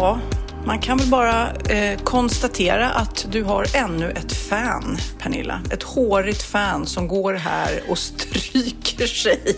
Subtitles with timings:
[0.00, 0.20] Ja,
[0.64, 5.60] man kan väl bara eh, konstatera att du har ännu ett fan, Pernilla.
[5.72, 9.56] Ett hårigt fan som går här och stryker sig.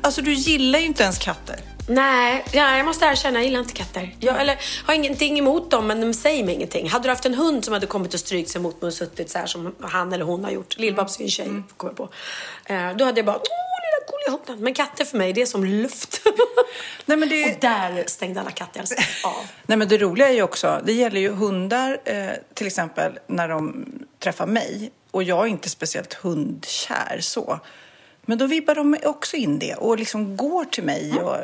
[0.00, 1.56] Alltså, du gillar ju inte ens katter.
[1.88, 4.14] Nej, ja, jag måste erkänna, jag gillar inte katter.
[4.20, 6.88] Jag eller, har ingenting emot dem, men de säger mig ingenting.
[6.88, 9.30] Hade du haft en hund som hade kommit och strykt sig mot mig och suttit
[9.30, 12.08] så här som han eller hon har gjort, Lill-Babs är en tjej, kommer jag på.
[12.72, 13.40] Eh, då hade jag bara,
[14.26, 14.64] gulliga hunden.
[14.64, 16.22] Men katter för mig, det är som luft.
[17.04, 17.54] Nej, men det...
[17.54, 19.46] Och där stängde alla kattälskare av.
[19.66, 23.48] Nej, men det roliga är ju också, det gäller ju hundar eh, till exempel när
[23.48, 23.86] de
[24.18, 27.60] träffar mig och jag är inte speciellt hundkär så.
[28.28, 31.12] Men då vibbar de också in det och liksom går till mig.
[31.12, 31.36] Och,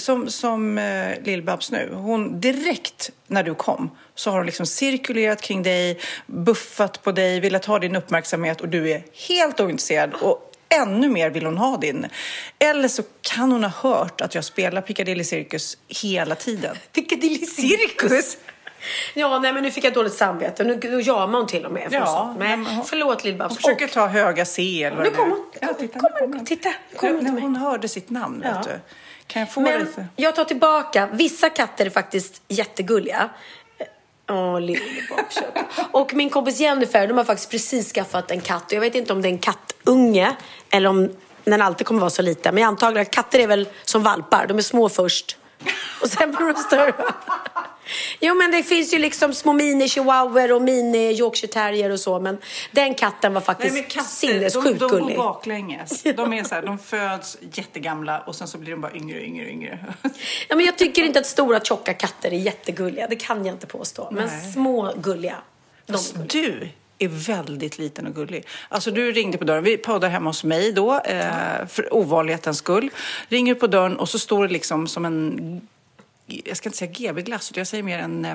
[0.00, 1.94] som som eh, Lill-Babs nu.
[1.94, 7.40] Hon, direkt när du kom så har hon liksom cirkulerat kring dig, buffat på dig,
[7.40, 10.14] velat ha din uppmärksamhet och du är helt ointresserad.
[10.14, 12.06] Och ännu mer vill hon ha din.
[12.58, 16.76] Eller så kan hon ha hört att jag spelar Piccadilly Circus hela tiden.
[16.92, 18.36] Piccadilly Circus?
[19.14, 20.64] Ja, nej men nu fick jag dåligt samvete.
[20.64, 21.88] Nu, nu jamar hon till och med.
[21.90, 23.48] För Ja, men hon- förlåt Lill-Babs.
[23.48, 25.44] Hon försöker ta höga C eller vad Nu kom hon.
[25.60, 26.46] Ja, Kom, titta, kom, kommer hon.
[26.46, 26.68] titta,
[27.02, 27.42] Nu- till mig.
[27.42, 28.52] Hon hörde sitt namn, Ja.
[28.58, 28.80] vet du.
[29.26, 30.06] Kan jag få Men lite?
[30.16, 31.08] jag tar tillbaka.
[31.12, 33.30] Vissa katter är faktiskt jättegulliga.
[34.32, 35.42] Åh, Lill-Babs.
[35.90, 38.66] Och min kompis Jennifer, de har faktiskt precis skaffat en katt.
[38.66, 40.36] Och jag vet inte om det är en kattunge
[40.70, 41.10] eller om
[41.44, 42.54] den alltid kommer vara så liten.
[42.54, 44.46] Men jag antar att katter är väl som valpar.
[44.46, 45.36] De är små först.
[46.02, 46.94] Och sen blir de större.
[48.20, 52.20] Jo men det finns ju liksom små mini chihuahuor och mini yorkshire terrier och så.
[52.20, 52.38] Men
[52.70, 55.16] den katten var faktiskt sinnessjukt de, de gullig.
[55.16, 56.02] går baklänges.
[56.16, 59.24] De är så här, de föds jättegamla och sen så blir de bara yngre och
[59.24, 59.78] yngre yngre.
[60.48, 63.06] Ja, men jag tycker inte att stora tjocka katter är jättegulliga.
[63.08, 64.08] Det kan jag inte påstå.
[64.12, 64.52] Men Nej.
[64.52, 65.36] små gulliga.
[65.86, 66.28] De är Fast gulliga.
[66.58, 66.68] du
[66.98, 68.46] är väldigt liten och gullig.
[68.68, 69.64] Alltså du ringde på dörren.
[69.64, 72.90] Vi poddar hemma hos mig då, eh, för ovanlighetens skull.
[73.28, 75.68] Ringer på dörren och så står det liksom som en,
[76.26, 78.34] jag ska inte säga GB-glass, utan jag säger mer en eh,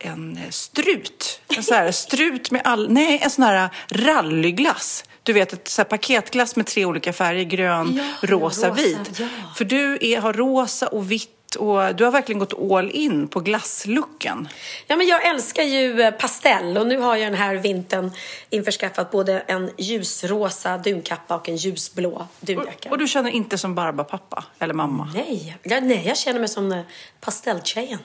[0.00, 1.40] en strut.
[1.56, 2.90] En sån här strut med all...
[2.92, 5.04] Nej, en sån här rallyglass.
[5.22, 7.44] Du vet, ett så paketglass med tre olika färger.
[7.44, 8.98] Grön, Ja, rosa, rosa, vit.
[9.18, 9.26] ja.
[9.56, 13.40] För du är, har rosa och vitt och du har verkligen gått all in på
[13.40, 14.48] glasslooken.
[14.86, 18.10] Ja, men jag älskar ju eh, pastell och nu har jag den här vintern
[18.50, 22.90] införskaffat både en ljusrosa dunkappa och en ljusblå dunjacka.
[22.90, 25.12] Och du känner inte som Barbapappa eller mamma?
[25.14, 26.82] Nej, jag, nej, jag känner mig som eh,
[27.20, 28.00] pastelltjejen.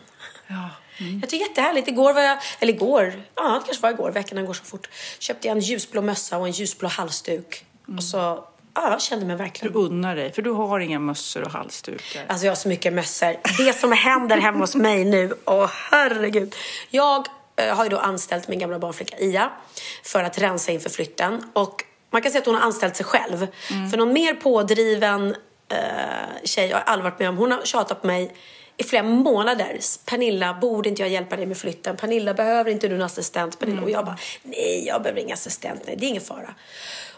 [0.48, 0.70] Ja.
[1.22, 1.88] Jag tycker jättehärligt.
[1.88, 4.90] Igår var jag, eller igår, ja det kanske var igår, veckorna går så fort.
[5.20, 7.66] Köpte jag en ljusblå mössa och en ljusblå halsduk.
[7.98, 11.44] Och så, ja jag kände mig Du verkligen unnar dig, för du har inga mössor
[11.44, 12.26] och halsdukar.
[12.28, 13.36] Alltså jag har så mycket mössor.
[13.66, 16.56] Det som händer hemma hos mig nu, åh herregud.
[16.90, 19.52] Jag eh, har ju då anställt min gamla barnflicka Ia
[20.04, 21.44] för att rensa inför flytten.
[21.54, 23.48] Och man kan säga att hon har anställt sig själv.
[23.92, 25.36] För någon mer pådriven
[25.70, 25.78] eh,
[26.44, 27.38] tjej har jag aldrig varit med om.
[27.38, 28.36] Hon har tjatat på mig
[28.78, 29.80] i flera månader.
[30.06, 31.98] Pernilla, borde inte jag hjälpa dig med flytten?
[31.98, 33.60] Pernilla, behöver inte du en assistent?
[33.60, 33.82] Pernilla?
[33.82, 36.56] Och jag bara, nej jag behöver ingen assistent, nej det är ingen fara.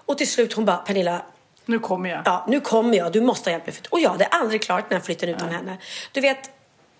[0.05, 1.21] Och till slut hon bara, Pernilla,
[1.65, 2.21] Nu kommer jag.
[2.25, 3.89] ja, nu kommer jag, du måste ha hjälp flytten.
[3.89, 5.77] Och jag hade aldrig klarat den här flytten utan henne.
[6.11, 6.49] Du vet,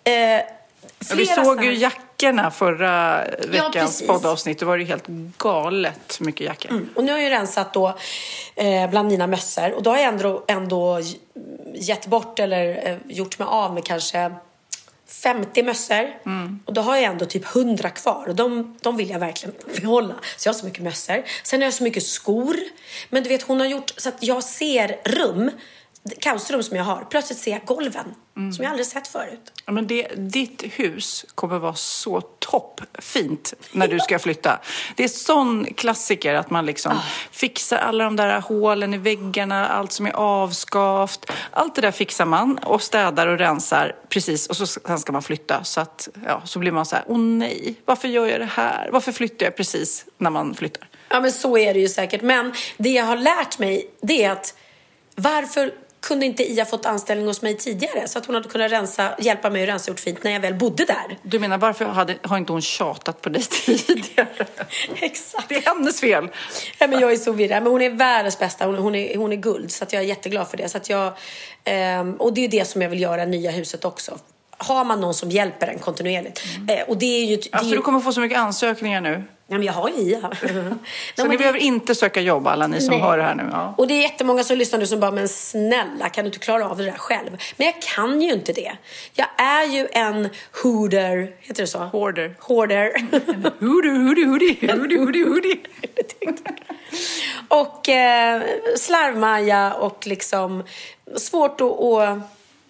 [0.04, 0.56] eh,
[1.00, 4.08] Ja, flera Vi såg ju jackorna förra veckans precis.
[4.08, 4.60] poddavsnitt.
[4.60, 5.08] Det var ju helt
[5.38, 6.72] galet mycket jackor.
[6.72, 6.90] Mm.
[6.96, 7.98] Och nu har jag ju rensat då
[8.56, 11.00] eh, bland mina mössor och då har jag ändå, ändå
[11.74, 14.32] gett bort eller eh, gjort mig av med kanske
[15.08, 16.14] 50 mössor.
[16.66, 20.16] Och då har jag ändå typ 100 kvar och de, de vill jag verkligen behålla.
[20.38, 21.24] Så jag har så mycket mössor.
[21.44, 22.56] Sen har jag så mycket skor.
[23.10, 25.52] Men du vet hon har gjort så att jag ser rum
[26.20, 29.52] kaosrum som jag har, plötsligt ser jag golven som jag aldrig sett förut.
[29.66, 34.60] Ja, men det, ditt hus kommer vara så toppfint när du ska flytta.
[34.96, 37.02] Det är sån klassiker att man liksom Ah.
[37.32, 41.32] fixar alla de där hålen i väggarna, allt som är avskavt.
[41.52, 45.22] Allt det där fixar man och städar och rensar precis och så sen ska man
[45.24, 45.64] flytta.
[45.64, 48.90] Så, att, ja, så blir man så här, åh nej, varför gör jag det här?
[48.92, 50.88] Varför flyttar jag precis när man flyttar?
[51.10, 52.22] Ja, men så är det ju säkert.
[52.22, 54.58] Men det jag har lärt mig, det är att
[55.16, 55.72] varför
[56.06, 58.08] kunde inte Ia fått anställning hos mig tidigare?
[58.08, 60.54] Så att hon hade kunnat rensa, hjälpa mig att rensa gjort fint när jag väl
[60.54, 61.18] bodde där.
[61.22, 64.46] Du menar, varför hade, har inte hon tjatat på dig tidigare?
[64.96, 65.50] Exakt.
[65.50, 66.30] Det är hennes fel.
[66.78, 67.50] Ja, men jag är så virrig.
[67.50, 68.66] Men hon är världens bästa.
[68.66, 69.72] Hon, hon, är, hon är guld.
[69.72, 70.70] Så att jag är jätteglad för det.
[70.70, 71.14] Så att jag,
[71.64, 74.18] ehm, och det är det som jag vill göra i nya huset också.
[74.58, 76.44] Har man någon som hjälper en kontinuerligt.
[76.70, 77.36] Eh, och det är ju...
[77.36, 79.24] Det är Alltså, ju du kommer få så mycket ansökningar nu.
[79.48, 80.20] Ja, men jag har ju Ia.
[80.42, 80.74] Så Nej,
[81.18, 83.02] ni det- behöver inte söka jobb, alla ni som Nej.
[83.02, 83.50] hör det här nu.
[83.52, 83.74] Ja.
[83.78, 86.70] Och det är jättemånga som lyssnar nu som bara, men snälla, kan du inte klara
[86.70, 87.30] av det där själv?
[87.58, 88.72] Men jag kan ju inte det.
[89.14, 90.30] Jag är ju en
[90.64, 91.80] hooder, heter det så?
[91.80, 92.36] Hoarder.
[92.40, 92.92] Hoarder.
[93.60, 95.58] Hoodie, hoodie, hoodie, hoodie, hoodie, hoodie.
[97.48, 98.42] och eh,
[98.78, 100.64] slarvmaja och liksom
[101.18, 101.62] svårt att...
[101.62, 102.02] Och,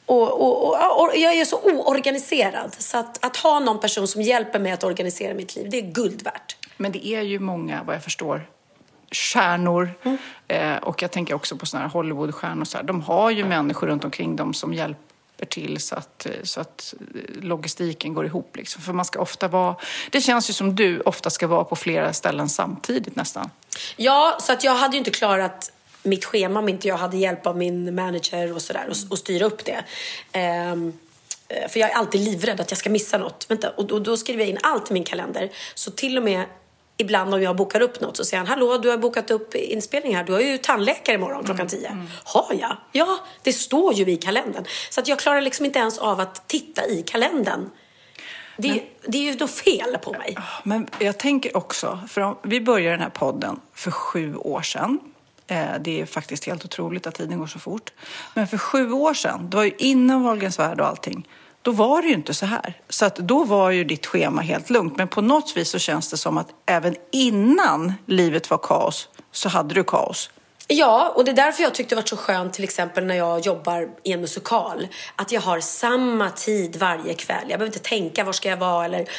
[0.08, 2.76] och, och, och, och jag är så oorganiserad.
[2.80, 5.82] Så att, att ha någon person som hjälper mig att organisera mitt liv, det är
[5.82, 6.58] guld värt.
[6.78, 8.48] Men det är ju många, vad jag förstår,
[9.12, 9.94] stjärnor.
[10.48, 12.66] Eh, och jag tänker också på såna här Hollywoodstjärnor.
[12.66, 12.84] Så här.
[12.84, 17.44] De har ju människor runt omkring dem som hjälper till så att, så att eh,
[17.44, 18.56] logistiken går ihop.
[18.56, 18.82] Liksom.
[18.82, 19.76] För man ska ofta vara...
[20.12, 23.50] Det känns ju som du ofta ska vara på flera ställen samtidigt nästan.
[23.96, 25.72] Ja, så att jag hade ju inte klarat
[26.04, 29.46] mitt schema om inte jag hade hjälp av min manager och sådär och, och styra
[29.46, 29.84] upp det.
[30.32, 30.94] Ehm,
[31.48, 33.46] eh, för jag är alltid livrädd att jag ska missa något.
[33.50, 35.52] Vänta, och, och då skriver jag in allt i min kalender.
[35.76, 36.46] Så till och med
[36.98, 40.16] ibland om jag bokar upp något så säger han Hallå, du har bokat upp inspelning
[40.16, 40.24] här.
[40.24, 42.08] Du har ju tandläkare imorgon klockan tio.
[42.24, 42.78] Har jag?
[42.92, 44.66] Ja, det står ju i kalendern.
[44.90, 47.70] Så att jag klarar liksom inte ens av att titta i kalendern.
[48.58, 50.38] Det, det är ju något fel på mig.
[50.64, 55.00] Men jag tänker också, för om, vi började den här podden för sju år sedan.
[55.48, 57.94] Eh, det är faktiskt helt otroligt att tiden går så fort.
[58.34, 61.28] Men för sju år sedan, det var ju innan Wahlgrens värld och allting,
[61.66, 62.82] då var det ju inte så här.
[62.90, 64.98] Så att då var ju ditt schema helt lugnt.
[64.98, 69.50] Men på något vis så känns det som att även innan livet var kaos så
[69.50, 70.30] hade du kaos.
[70.68, 73.40] Ja, och det är därför jag tyckte det var så skönt till exempel när jag
[73.40, 74.88] jobbar i en musikal.
[75.16, 77.42] Att jag har samma tid varje kväll.
[77.42, 79.10] Jag behöver inte tänka var ska jag vara eller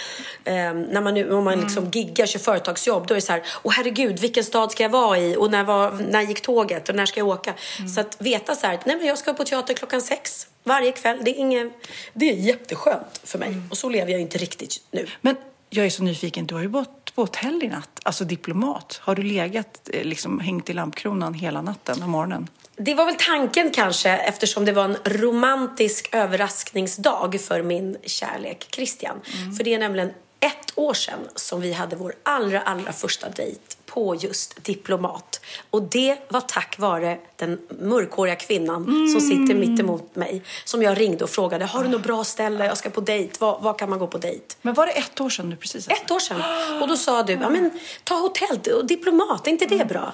[0.45, 3.07] ehm, när man nu, om man liksom giggar, kör företagsjobb.
[3.07, 5.37] Då är det så här, åh herregud, vilken stad ska jag vara i?
[5.37, 6.89] Och när, var, när gick tåget?
[6.89, 7.55] Och när ska jag åka?
[7.95, 11.19] Så att veta så här, nej men jag ska på teater klockan sex varje kväll.
[11.23, 11.73] Det är, ingen,
[12.13, 13.55] det är jätteskönt för mig.
[13.71, 15.07] Och så lever jag inte riktigt nu.
[15.21, 15.37] Men
[15.71, 19.01] jag är så nyfiken, du har ju bott på hotell i natt, alltså diplomat.
[19.03, 22.49] Har du legat, eh, liksom hängt i lampkronan hela natten och morgonen?
[22.77, 29.21] Det var väl tanken kanske eftersom det var en romantisk överraskningsdag för min kärlek Christian.
[29.57, 30.11] För det är nämligen
[30.41, 35.41] ett år sedan som vi hade vår allra, allra första dejt på just Diplomat.
[35.71, 40.43] Och det var tack vare den mörkhåriga kvinnan som sitter mitt emot mig.
[40.65, 42.67] Som jag ringde och frågade, har du något bra ställe?
[42.67, 43.37] Jag ska på dejt.
[43.39, 44.45] Var, var kan man gå på dejp?
[44.63, 45.89] Men var det ett år sedan nu precis?
[45.89, 46.05] alltså?
[46.05, 46.43] Ett år sedan.
[46.83, 47.71] Och då sa du, ja men
[48.05, 50.13] ta hotell och diplomat, är inte det bra?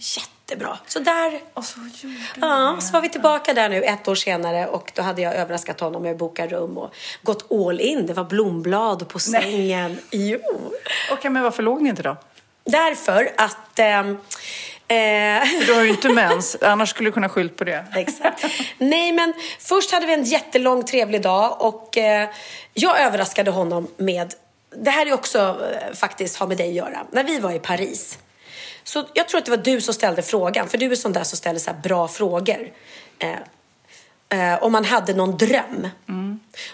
[0.00, 0.78] Jättebra.
[0.86, 4.66] Så där, Och så gjorde ja, så var vi tillbaka där nu ett år senare
[4.66, 8.06] och då hade jag överraskat honom med att boka rum och gått all in.
[8.06, 9.98] Det var blomblad på sängen.
[10.10, 10.40] Jo.
[11.12, 12.16] Okej, men varför låg ni inte då?
[12.64, 13.78] Därför att...
[13.78, 14.10] ehm,
[14.88, 17.84] eh, För du har ju inte mens, annars skulle du kunna skylt på det.
[17.96, 18.44] Exakt.
[18.78, 22.28] Nej, men först hade vi en jättelång trevlig dag och eh,
[22.74, 24.34] jag överraskade honom med...
[24.76, 27.06] Det här är också eh, faktiskt har med dig att göra.
[27.10, 28.18] När vi var i Paris.
[28.84, 31.24] Så jag tror att det var du som ställde frågan, för du är sån där
[31.24, 32.70] som ställer så bra frågor.
[34.32, 35.88] Eh, om man hade någon dröm.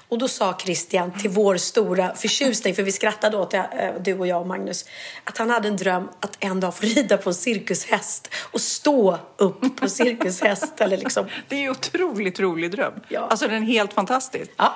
[0.09, 4.19] Och då sa Christian till vår stora förtjusning, för vi skrattade åt det, eh, du
[4.19, 4.85] och jag och Magnus,
[5.25, 9.19] att han hade en dröm att en dag få rida på en cirkushäst och stå
[9.37, 10.81] upp på cirkushäst.
[10.81, 11.27] eller liksom.
[11.49, 12.93] Det är ju otroligt rolig dröm.
[13.09, 13.27] Ja.
[13.31, 14.51] Alltså den är helt fantastisk.
[14.57, 14.75] ja.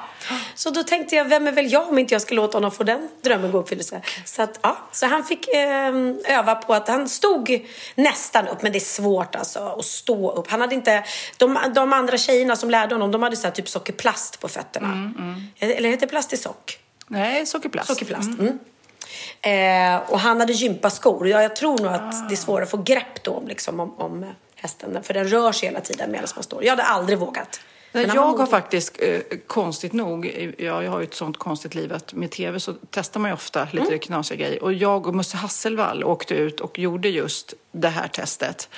[0.55, 2.85] Så då tänkte jag, vem är väl jag om inte jag ska låta honom få
[2.85, 4.03] den drömmen gå i uppfyllelse?
[4.25, 4.77] Så, att, ja.
[4.93, 5.95] så han fick eh,
[6.39, 10.51] öva på att han stod nästan upp, men det är svårt alltså att stå upp.
[10.51, 11.05] Han hade inte,
[11.37, 15.13] de, de andra tjejerna som lärde honom, de hade så här, typ sockerplast på fötterna.
[15.59, 16.79] Eller heter det plastisock?
[17.07, 17.89] Nej, sockerplast.
[17.89, 18.29] Sockerplast.
[18.39, 18.59] Mm.
[19.43, 21.29] Eh, och han hade gympaskor.
[21.29, 23.95] Ja, jag tror nog att det är svårare att få grepp då om, liksom, om,
[23.99, 25.03] om hästen.
[25.03, 26.65] För den rör sig hela tiden medan man står.
[26.65, 27.61] Jag hade aldrig vågat.
[27.93, 31.93] Men jag har faktiskt, eh, konstigt nog, ja, jag har ju ett sånt konstigt liv
[31.93, 33.99] att med tv så testar man ju ofta lite Mm.
[33.99, 34.63] knasiga grejer.
[34.63, 38.69] Och jag och Musse Hasselvall åkte ut och gjorde just det här testet.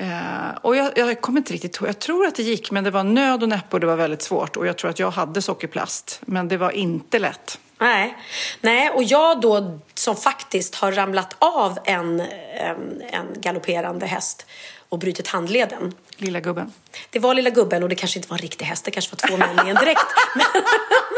[0.00, 1.88] Eh, och jag, jag kommer inte riktigt ihåg.
[1.88, 4.22] Jag tror att det gick, men det var nöd och näppe och det var väldigt
[4.22, 4.56] svårt.
[4.56, 7.58] Och jag tror att jag hade sockerplast, men det var inte lätt.
[7.80, 8.16] Nej.
[8.60, 14.46] Nej, och jag då som faktiskt har ramlat av en, en, en galopperande häst
[14.88, 15.94] och brutit handleden.
[16.16, 16.72] Lilla gubben.
[17.10, 19.28] Det var lilla gubben och det kanske inte var en riktig häst, det kanske var
[19.28, 20.00] två män i en dräkt.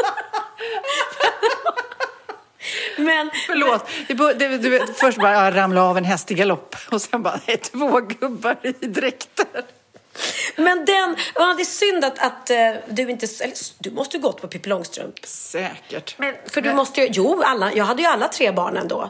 [3.05, 3.87] Men, Förlåt.
[4.07, 7.23] Det, det, du vet, först bara jag ramlade av en häst i galopp och sen
[7.23, 9.45] bara nej, två gubbar i dräkter.
[10.55, 12.57] men den, ja, det är synd att, att eh,
[12.89, 15.15] du inte, eller, du måste ju gått på Pippi Långstrump.
[15.25, 16.15] Säkert.
[16.17, 19.09] Men, för du måste ju, jo, alla, jag hade ju alla tre barnen då.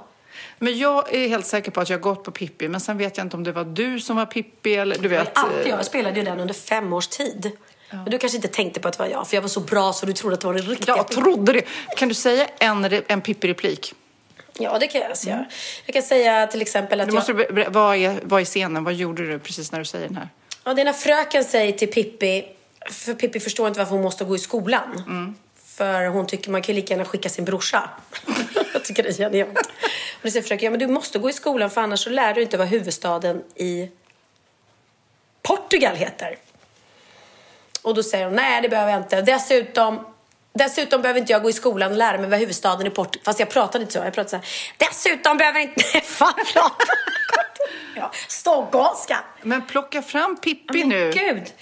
[0.60, 3.26] Men jag är helt säker på att jag gått på Pippi, men sen vet jag
[3.26, 5.38] inte om det var du som var Pippi eller du Det vet.
[5.38, 5.80] alltid eh, jag.
[5.80, 7.52] Jag spelade ju den under fem års tid.
[7.92, 9.94] Men du kanske inte tänkte på att det var jag, för jag var så bra
[9.94, 11.62] så du trodde att det var den riktiga Jag trodde det.
[11.98, 13.94] Kan du säga en, en Pippi-replik?
[14.58, 15.46] Ja, det kan jag säga.
[15.86, 17.70] Jag kan säga till exempel att Du måste, jag...
[17.70, 18.84] vad, är, vad är scenen?
[18.84, 20.30] Vad gjorde du precis när du säger den här?
[20.64, 22.46] Ja, det är när fröken säger till Pippi,
[22.90, 25.36] för Pippi förstår inte varför hon måste gå i skolan.
[25.66, 27.90] För hon tycker man kan lika gärna skicka sin brorsa.
[28.74, 29.58] jag tycker det är genialt.
[29.58, 32.34] Och då säger fröken, ja men du måste gå i skolan för annars så lär
[32.34, 33.90] du inte vad huvudstaden i
[35.42, 36.38] Portugal heter.
[37.82, 39.22] Och då säger hon, nej det behöver jag inte.
[39.22, 40.06] Dessutom,
[40.54, 43.26] dessutom behöver inte jag gå i skolan och lära mig vad huvudstaden i Portugal...
[43.26, 44.46] Fast jag pratade inte så, jag pratade så här.
[44.78, 45.84] Dessutom behöver inte...
[46.04, 46.74] Fan, förlåt.
[47.96, 49.24] ja, stockholmska.
[49.42, 51.12] Men plocka fram Pippi Men nu.
[51.12, 51.54] Gud.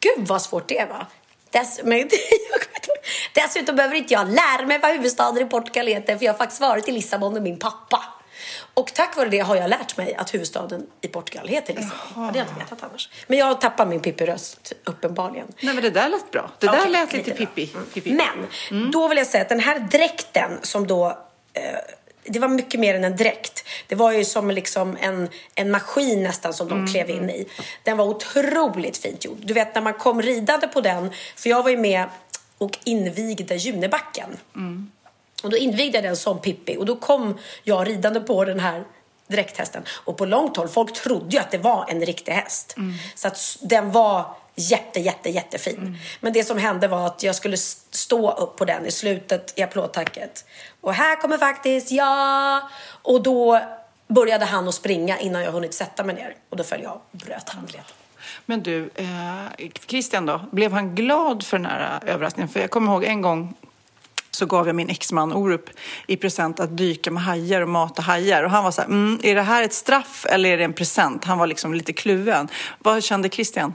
[0.00, 1.06] Gud vad svårt det var.
[1.50, 2.08] Dess, men.
[3.32, 6.60] Dessutom behöver inte jag lära mig vad huvudstaden i Portugal heter för jag har faktiskt
[6.60, 8.04] varit i Lissabon med min pappa.
[8.74, 11.98] Och tack vare det har jag lärt mig att huvudstaden i Portugal heter Lissabon.
[12.14, 13.08] Det hade jag inte vetat annars.
[13.26, 15.46] Men jag tappar min Pippi-röst uppenbarligen.
[15.60, 16.50] Nej men det där lät bra.
[16.58, 17.38] Det där Okej, lät lite bra.
[17.38, 17.70] Pippi.
[17.74, 17.86] Mm.
[17.86, 18.12] Pippi.
[18.12, 21.06] Men då vill jag säga att den här dräkten som då
[21.52, 21.62] eh,
[22.28, 23.64] det var mycket mer än en dräkt.
[23.86, 27.46] Det var ju som liksom en, en maskin nästan som de klev in i.
[27.82, 29.38] Den var otroligt fint gjord.
[29.40, 32.08] Du vet när man kom ridande på den, för jag var ju med
[32.58, 34.36] och invigde Junibacken.
[35.42, 38.84] Och då invigde jag den som Pippi och då kom jag ridande på den här
[39.28, 39.82] dräkthästen.
[39.90, 42.76] Och på långt håll, folk trodde ju att det var en riktig häst.
[43.14, 45.98] Så att den var jätte, jätte, jättefin.
[46.20, 49.62] Men det som hände var att jag skulle stå upp på den i slutet i
[49.62, 50.44] applådtacket.
[50.80, 52.62] Och här kommer faktiskt jag.
[53.02, 53.60] Och då
[54.08, 56.34] började han att springa innan jag hunnit sätta mig ner.
[56.50, 57.86] Och då föll jag och bröt handleden.
[58.46, 60.40] Men du, eh, Christian då?
[60.52, 62.48] Blev han glad för den här överraskningen?
[62.48, 63.54] För jag kommer ihåg en gång
[64.36, 65.70] så gav jag min exman Orup
[66.06, 68.42] i present att dyka med hajar och mata hajar.
[68.42, 70.72] Och han var så här, mm, är det här ett straff eller är det en
[70.72, 71.24] present?
[71.24, 72.48] Han var liksom lite kluven.
[72.78, 73.74] Vad kände Christian?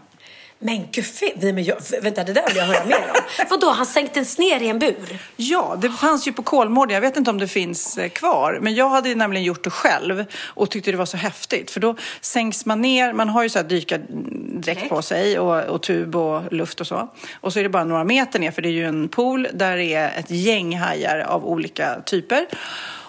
[0.63, 3.45] Men gud, nej, men jag, vänta det där vill jag höra mer om.
[3.49, 5.19] Vadå, han sänkte ner i en bur?
[5.35, 6.93] Ja, det fanns ju på Kolmården.
[6.93, 8.59] Jag vet inte om det finns eh, kvar.
[8.61, 11.71] Men jag hade nämligen gjort det själv och tyckte det var så häftigt.
[11.71, 13.13] För då sänks man ner.
[13.13, 17.09] Man har ju så här dykardräkt på sig och, och tub och luft och så.
[17.33, 19.77] Och så är det bara några meter ner för det är ju en pool där
[19.77, 22.47] det är ett gäng hajar av olika typer.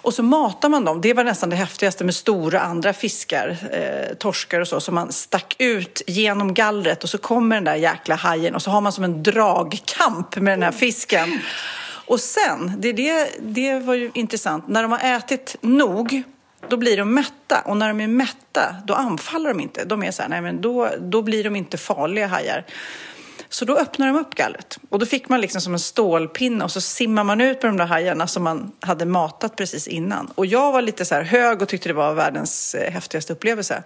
[0.03, 1.01] Och så matar man dem.
[1.01, 5.13] Det var nästan det häftigaste med stora andra fiskar, eh, torskar och så, som man
[5.13, 8.93] stack ut genom gallret och så kommer den där jäkla hajen och så har man
[8.93, 11.41] som en dragkamp med den här fisken.
[12.07, 16.23] Och sen, det, det, det var ju intressant, när de har ätit nog
[16.69, 19.85] då blir de mätta och när de är mätta då anfaller de inte.
[19.85, 22.65] De är så här, nej men då, då blir de inte farliga hajar.
[23.53, 26.71] Så då öppnade de upp gallret och då fick man liksom som en stålpinne och
[26.71, 30.27] så simmar man ut med de där hajarna som man hade matat precis innan.
[30.35, 33.83] Och jag var lite så här hög och tyckte det var världens eh, häftigaste upplevelse.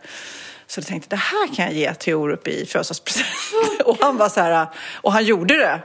[0.67, 3.27] Så jag tänkte det här kan jag ge till Orup i födelsedagspresent.
[3.85, 5.81] och han var så här, och han gjorde det.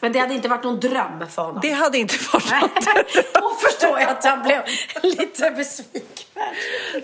[0.00, 1.60] Men det hade inte varit någon dröm för honom.
[1.62, 3.34] Det hade inte varit Nej, något.
[3.34, 4.62] Då förstår jag att han blev
[5.02, 6.26] lite besviken.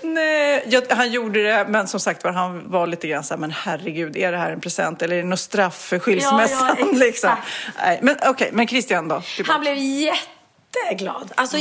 [0.02, 3.38] Nej, jag, han gjorde det, men som sagt var, han var lite grann så här,
[3.38, 6.76] men herregud, är det här en present eller är det något straff för skilsmässan?
[6.78, 7.30] Ja, ja, liksom.
[7.76, 9.20] Nej, men okej, men Christian då?
[9.36, 9.52] Tillbaka.
[9.52, 11.32] Han blev jätteglad.
[11.34, 11.56] Alltså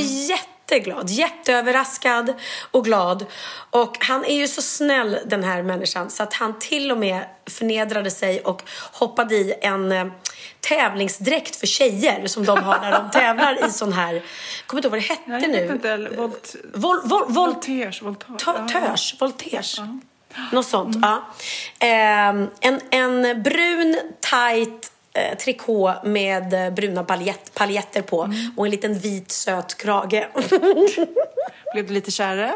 [0.63, 1.09] jätteglad.
[1.09, 2.33] Jätteöverraskad
[2.71, 3.25] och glad.
[3.69, 7.25] Och han är ju så snäll den här människan så att han till och med
[7.49, 10.05] förnedrade sig och hoppade i en eh,
[10.59, 14.23] tävlingsdräkt för tjejer som de har när de tävlar i sån här, jag
[14.67, 15.73] kommer inte ihåg vad det hette jag nu.
[15.73, 19.15] inte, volt, Vol, vol, vol, voltage, voltage.
[19.19, 19.81] Voltage.
[20.51, 21.23] Något sånt, ja.
[21.79, 28.71] Ehm, en, en brun, tight eh, trikå med eh, bruna paljett, paljetter på och en
[28.71, 30.27] liten vit söt krage.
[31.73, 32.53] Blev du lite kärare?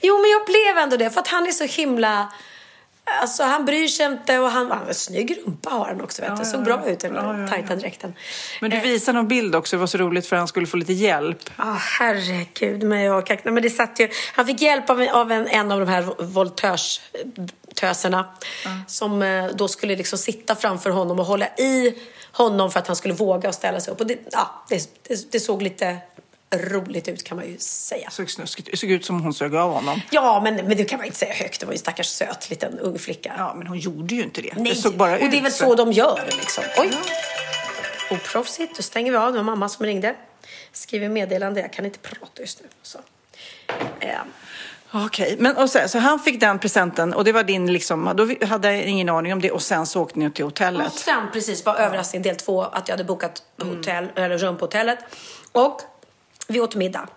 [0.00, 2.32] jo, men jag blev ändå det för att han är så himla...
[3.20, 6.44] Alltså han bryr sig inte och han, han snygg rumpa har han också vet du.
[6.44, 7.80] Såg bra ut i den Ja, ja, tajta ja.
[7.80, 8.14] dräkten.
[8.60, 8.82] Men du Eh.
[8.82, 11.50] visade någon bild också, det var så roligt för han skulle få lite hjälp.
[11.56, 12.82] Ja, herregud.
[12.82, 15.72] Men, jag, nej, men det satt ju, han fick hjälp av, en, av en, en
[15.72, 18.28] av de här voltörstöserna
[18.86, 21.94] som eh, då skulle liksom sitta framför honom och hålla i
[22.32, 24.00] honom för att han skulle våga ställa sig upp.
[24.00, 25.96] Och det, ja, det, det, det såg lite
[26.56, 28.10] roligt ut kan man ju säga.
[28.10, 30.00] Såg snuskigt, det såg ut som hon sög av honom.
[30.10, 31.60] Ja, men, men det kan man inte säga högt.
[31.60, 33.34] Det var ju en stackars söt liten ung flicka.
[33.38, 34.52] Ja, men hon gjorde ju inte det.
[34.56, 36.64] Nej, Det såg bara och ut det är väl så de gör liksom.
[36.78, 36.90] Oj!
[38.10, 38.76] Oproffsigt.
[38.76, 39.32] Då stänger vi av.
[39.32, 40.14] Det var mamma som ringde.
[40.72, 41.60] Skriver meddelande.
[41.60, 42.68] Jag kan inte prata just nu.
[42.82, 42.98] Så.
[44.00, 44.10] Eh,
[44.92, 48.46] Okej, men och så, så han fick den presenten och det var din liksom, då
[48.46, 50.92] hade jag ingen aning om det och sen så åkte ni till och hotellet.
[50.92, 54.98] sen precis var överraskning del två att jag hade bokat hotell, eller rum på hotellet.
[55.52, 55.80] Och
[56.52, 57.08] vi åt middag.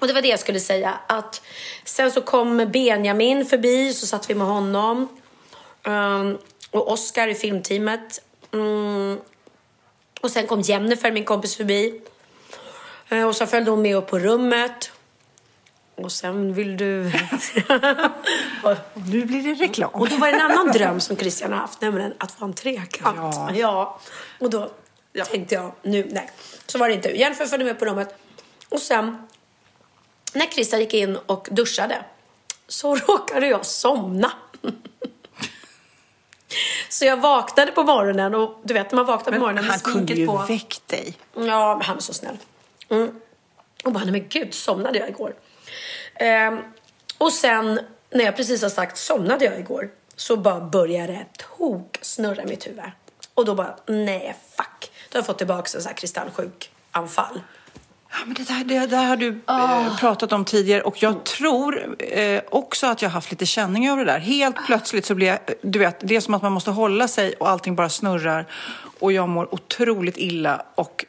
[0.00, 0.94] Och det var det jag skulle säga.
[1.06, 1.42] Att
[1.84, 5.08] sen så kom Benjamin förbi, så satt vi med honom.
[5.82, 6.38] Ehm,
[6.70, 8.22] och Oscar i filmteamet.
[8.52, 9.18] Mm.
[10.20, 12.00] Och sen kom Jennifer, min kompis, förbi.
[13.08, 14.90] Eh, Och så följde hon med upp på rummet.
[15.94, 17.02] Och sen vill du...
[18.94, 19.90] Nu blir det reklam.
[19.90, 22.52] och då var det en annan dröm som Christian har haft, nämligen att få en
[22.54, 23.16] trekant.
[23.36, 23.50] Ja.
[23.54, 24.00] ja.
[24.38, 24.70] Och då
[25.30, 26.30] tänkte jag, nu, nej.
[26.66, 27.08] Så var det inte.
[27.18, 28.14] Jennifer följde med på rummet.
[28.72, 29.28] Och sen,
[30.32, 32.04] när Christian gick in och duschade,
[32.68, 34.32] så råkade jag somna.
[36.88, 39.80] Så jag vaknade på morgonen och du vet när man vaknar på morgonen med han
[39.80, 40.44] kunde sminket ju på.
[40.48, 41.18] väckt dig.
[41.34, 42.38] Ja, men han är så snäll.
[42.88, 43.20] Mm.
[43.84, 45.34] Och bara, nej men gud, somnade jag igår?
[46.14, 46.58] Ehm,
[47.18, 51.26] och sen, när jag precis har sagt somnade jag igår, så bara började det
[51.58, 52.84] tok snurra i mitt huvud.
[53.34, 54.92] Och då bara, nej fuck.
[55.08, 57.40] Då har jag fått tillbaka en sån här kristallsjuk anfall.
[58.12, 61.96] Ja, men det, där, det där har du eh, pratat om tidigare och jag tror
[61.98, 64.18] eh, också att jag har haft lite känning över det där.
[64.18, 67.32] Helt plötsligt så blir jag, du vet, det är som att man måste hålla sig
[67.32, 68.46] och allting bara snurrar
[69.00, 71.04] och jag mår otroligt illa och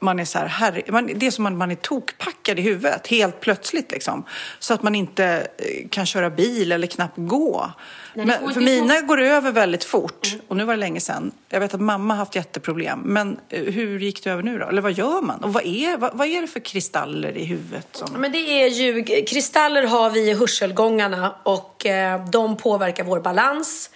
[0.00, 3.06] man är så här, herre, man, det är som att man är tokpackad i huvudet
[3.06, 4.24] helt plötsligt liksom.
[4.58, 5.24] Så att man inte
[5.58, 7.70] eh, kan köra bil eller knappt gå.
[8.14, 11.32] Nej, Men, för så- mina går över väldigt fort och nu var det länge sedan.
[11.48, 13.00] Jag vet att mamma har haft jätteproblem.
[13.04, 14.66] Men eh, hur gick det över nu då?
[14.66, 15.44] Eller vad gör man?
[15.44, 17.88] Och vad är, vad, vad är det för kristaller i huvudet?
[17.92, 18.08] Som...
[18.16, 23.90] Men det är ju, kristaller har vi i hörselgångarna och eh, de påverkar vår balans.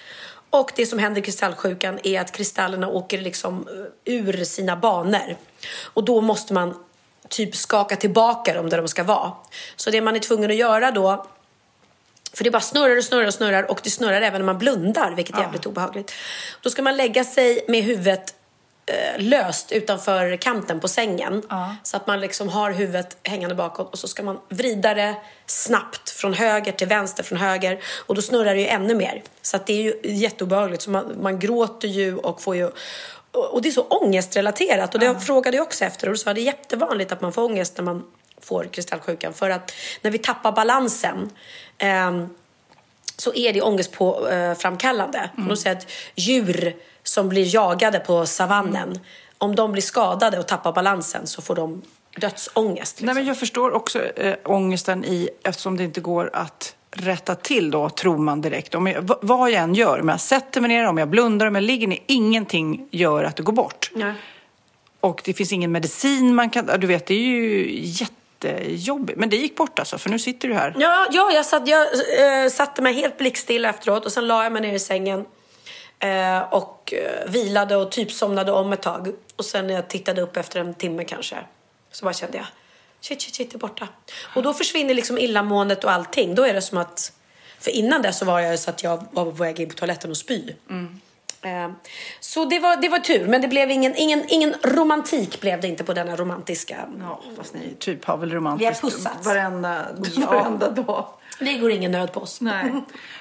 [0.51, 5.37] Och det som händer i kristallsjukan är att kristallerna åker liksom eh, ur sina banor.
[5.83, 6.75] Och då måste man
[7.29, 9.33] typ skaka tillbaka dem där de ska vara.
[9.77, 11.27] Så det man är tvungen att göra då
[12.33, 15.11] för det bara snurrar och snurrar och snurrar och det snurrar även när man blundar,
[15.11, 16.13] vilket är jävligt obehagligt.
[16.63, 18.35] Då ska man lägga sig med huvudet
[19.17, 21.43] löst utanför kanten på sängen.
[21.83, 25.15] Så att man liksom har huvudet hängande bakåt och så ska man vrida det
[25.47, 29.23] snabbt från höger till vänster från höger och då snurrar det ju ännu mer.
[29.43, 30.83] Så att det är ju jätteobehagligt.
[30.83, 35.01] Så man, man gråter ju och får ju och och det är så ångestrelaterat och
[35.01, 37.77] det frågade jag också efter och då sa det är jättevanligt att man får ångest
[37.77, 38.05] när man
[38.41, 39.73] får kristallsjukan för att
[40.03, 41.31] när vi tappar balansen
[41.79, 42.29] ehm,
[43.17, 45.31] så är det ångestframkallande.
[45.37, 45.49] Mm.
[45.49, 46.77] De säger att djur
[47.09, 48.99] som blir jagade på savannen,
[49.39, 51.83] om de blir skadade och tappar balansen så får de
[52.17, 52.97] dödsångest.
[52.97, 53.07] Liksom.
[53.07, 57.71] Nej, men jag förstår också äh, ångesten i, eftersom det inte går att rätta till
[57.71, 58.75] då, tror man direkt.
[58.75, 61.55] Om jag, vad jag än gör, om jag sätter mig ner, om jag blundar, om
[61.55, 63.91] jag ligger ner, ingenting gör att det går bort.
[63.95, 64.13] Ja.
[65.01, 69.19] Och det finns ingen medicin man kan, du vet, det är ju jättejobbigt.
[69.19, 70.75] Men det gick bort alltså, för nu sitter du här.
[70.79, 74.53] Ja, ja jag, satt, jag eh, satte mig helt blickstilla efteråt och sen la jag
[74.53, 75.25] mig ner i sängen
[76.01, 79.13] eh, och eh, vilade och typ somnade om ett tag.
[79.37, 81.37] Och sen när jag tittade upp efter en timme kanske
[81.93, 82.47] så bara kände jag
[83.01, 83.89] shit, shit, shit, det är borta.
[84.35, 86.35] Och då försvinner liksom illamåendet och allting.
[86.35, 87.13] Då är det som att,
[87.61, 90.11] för innan det så var jag så att jag var på väg in på toaletten
[90.11, 90.53] och spy.
[91.43, 91.71] Eh,
[92.21, 95.69] Så det var, det var tur, men det blev ingen, ingen, ingen romantik blev det
[95.69, 96.77] inte på denna romantiska...
[97.01, 99.27] Ja, fast ni typ har väl romantiskt Vi har pussats.
[99.27, 100.27] varenda, Ja.
[100.27, 101.07] varenda dag.
[101.41, 102.41] Det går ingen nöd på oss.
[102.41, 102.73] Nej.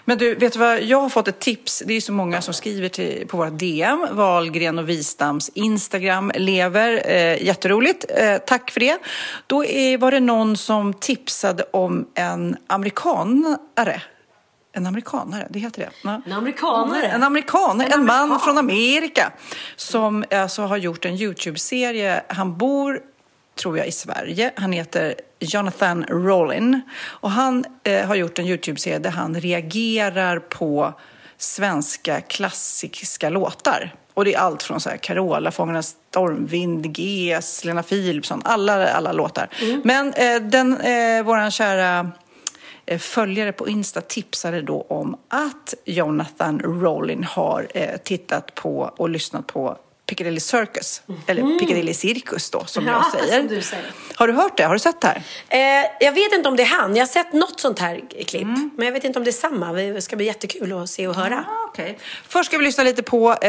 [0.05, 0.83] Men du, vet du vad?
[0.83, 1.83] Jag har fått ett tips.
[1.85, 4.07] Det är så många som skriver till, på våra DM.
[4.11, 7.01] Wahlgren och Wistams Instagram lever.
[7.05, 8.05] Eh, jätteroligt.
[8.17, 8.97] Eh, tack för det.
[9.47, 14.01] Då är, var det någon som tipsade om en amerikanare.
[14.71, 15.89] En amerikanare, det heter det.
[16.03, 16.21] Ja.
[16.25, 17.07] En amerikanare.
[17.07, 18.39] En amerikanare, en, man amerikan.
[18.39, 19.31] från Amerika
[19.75, 22.23] som alltså har gjort en Youtube-serie.
[22.27, 22.99] Han bor,
[23.57, 24.51] tror jag, i Sverige.
[24.55, 26.81] Han heter Jonathan Rollin.
[26.99, 30.93] Och han eh, har gjort en Youtube-serie där han reagerar på
[31.37, 33.93] svenska klassiska låtar.
[34.13, 39.11] Och det är allt från så här Carola, Fångarnas stormvind, GES, Lena Philipsson, alla, alla
[39.11, 39.49] låtar.
[39.83, 42.11] Men eh, den, eh, våran kära
[42.85, 49.09] eh, följare på Insta tipsade då om att Jonathan Rowling har eh, tittat på och
[49.09, 52.95] lyssnat på Piccadilly Circus, eller Piccadilly Circus då, som Mm.
[52.95, 53.39] Ja, jag säger.
[53.39, 53.85] som du säger.
[54.15, 54.63] Har du hört det?
[54.63, 55.21] Har du sett det här?
[55.81, 56.95] Eh, jag vet inte om det är han.
[56.95, 58.41] Jag har sett något sånt här klipp.
[58.43, 58.69] Mm.
[58.77, 59.73] Men jag vet inte om det är samma.
[59.73, 61.45] Det ska bli jättekul att se och höra.
[61.47, 61.97] Ah, okej.
[62.27, 63.39] Först ska vi lyssna lite på eh,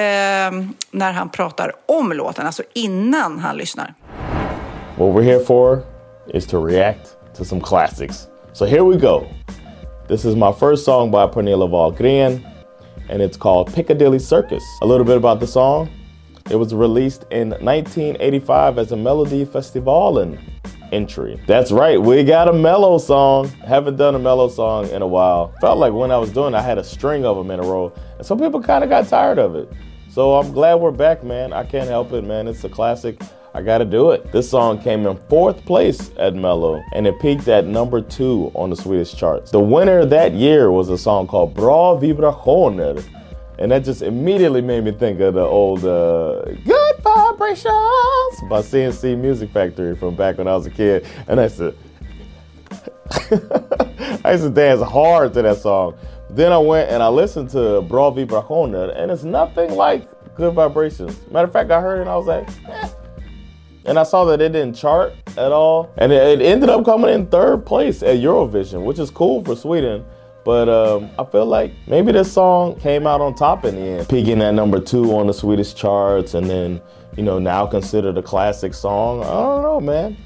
[0.91, 3.95] när han pratar om låten, alltså innan han lyssnar.
[4.97, 5.79] What we're here for
[6.35, 8.27] is to react to some classics.
[8.53, 9.25] So here we go.
[10.09, 12.41] This is my first song by Pernilla Wahlgren,
[13.11, 14.63] and it's called Piccadilly Circus.
[14.83, 15.89] A little bit about the song.
[16.51, 20.39] It was released in 1985 as a Melody Festivalen
[20.93, 21.39] entry.
[21.47, 23.49] That's right, we got a mellow song.
[23.67, 25.53] Haven't done a mellow song in a while.
[25.61, 27.93] Felt like when I was doing, I had a string of them in a row,
[28.17, 29.71] and some people kind of got tired of it.
[30.11, 31.53] So I'm glad we're back, man.
[31.53, 32.49] I can't help it, man.
[32.49, 33.21] It's a classic.
[33.55, 34.31] I gotta do it.
[34.33, 38.71] This song came in fourth place at Mello and it peaked at number two on
[38.71, 39.51] the Swedish charts.
[39.51, 43.03] The winner that year was a song called Bra Vibrationer.
[43.59, 47.65] And that just immediately made me think of the old uh, Good Vibrations
[48.49, 51.07] by CNC Music Factory from back when I was a kid.
[51.27, 51.77] And I said,
[54.25, 55.97] I used to dance hard to that song.
[56.31, 61.19] Then I went and I listened to Bra Vibrationer, and it's nothing like Good Vibrations.
[61.31, 62.89] Matter of fact, I heard it and I was like, eh.
[63.87, 65.91] And I saw that it didn't chart at all.
[65.97, 70.05] And it ended up coming in third place at Eurovision, which is cool for Sweden.
[70.49, 74.09] But um, I feel like maybe this song came out on top in the end,
[74.09, 76.81] peaking at number two on the Swedish charts, and then,
[77.19, 79.23] you know, now considered a classic song.
[79.23, 80.17] I don't know, man.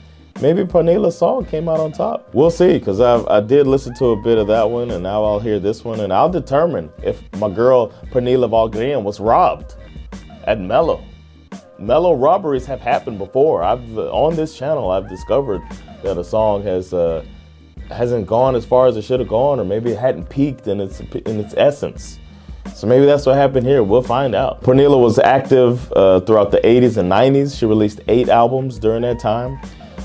[0.41, 2.33] Maybe Pernilla's song came out on top.
[2.35, 5.41] We'll see, because I did listen to a bit of that one, and now I'll
[5.41, 9.75] hear this one, and I'll determine if my girl Pernilla Wahlgren was robbed
[10.45, 11.03] at Mello.
[11.81, 13.65] Mellow robberies have happened before.
[13.65, 15.63] I've on this channel I've discovered
[16.05, 17.25] that a song has uh,
[17.91, 20.81] hasn't gone as far as it should have gone, or maybe it hadn't peaked in
[20.81, 22.19] its in its essence.
[22.75, 23.83] So maybe that's what happened here.
[23.83, 24.63] We'll find out.
[24.63, 27.59] Pernilla was active uh, throughout the 80s and 90s.
[27.59, 29.59] She released eight albums during that time.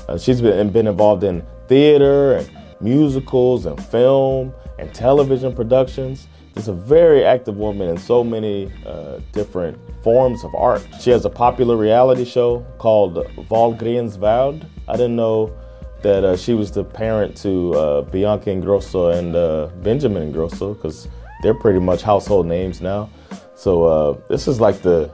[0.08, 6.28] Uh, she's been been involved in theater and musicals and film and television productions.
[6.54, 10.86] She's a very active woman in so many uh, different forms of art.
[11.00, 13.14] She has a popular reality show called
[13.48, 14.66] Valgrens Värld.
[14.88, 15.56] I didn't know
[16.02, 21.08] that uh, she was the parent to uh, Bianca Ingrosso and uh, Benjamin Ingrosso because
[21.42, 23.10] they're pretty much household names now.
[23.54, 25.10] So uh, this is like the.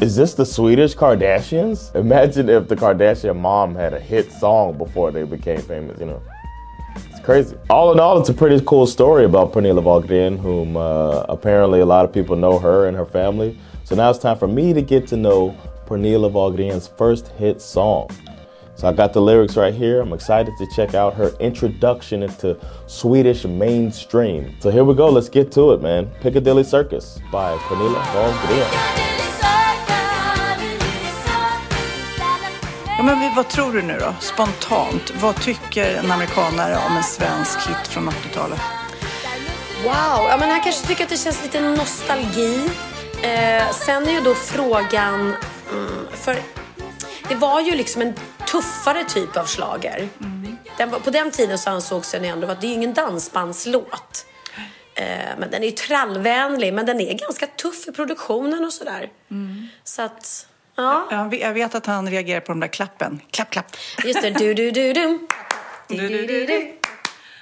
[0.00, 1.94] Is this the Swedish Kardashians?
[1.94, 6.22] Imagine if the Kardashian mom had a hit song before they became famous, you know.
[6.96, 7.56] It's crazy.
[7.70, 11.86] All in all, it's a pretty cool story about Pernilla Wahlgren, whom uh, apparently a
[11.86, 13.58] lot of people know her and her family.
[13.84, 18.10] So now it's time for me to get to know Pernilla Wahlgren's first hit song.
[18.76, 20.02] So I got the lyrics right here.
[20.02, 24.54] I'm excited to check out her introduction into Swedish mainstream.
[24.60, 25.08] So here we go.
[25.08, 26.10] Let's get to it, man.
[26.20, 28.66] Piccadilly Circus by Pernilla Wahlgren.
[32.98, 35.12] Ja, men vad tror du nu då, spontant?
[35.20, 38.60] Vad tycker en amerikanare om en svensk hit från 80-talet?
[39.84, 42.70] Wow, ja, men han kanske tycker att det känns lite nostalgi.
[43.22, 45.20] Eh, sen är ju då frågan,
[45.72, 46.36] mm, för
[47.28, 48.14] det var ju liksom en
[48.46, 50.08] tuffare typ av slager.
[50.78, 54.26] Den, var- på den tiden så ansågs den ändå att det är ingen dansbandslåt.
[54.94, 55.04] Eh,
[55.38, 59.08] men den är ju trallvänlig, men den är ganska tuff i produktionen och sådär.
[59.84, 61.06] Så att, ja.
[61.10, 63.20] Jag vet- Jag vet att han reagerar på den där klappen.
[63.30, 63.76] Klapp, klapp.
[64.04, 65.26] Just det, du du du dum.
[65.88, 66.72] Du, du, du, du.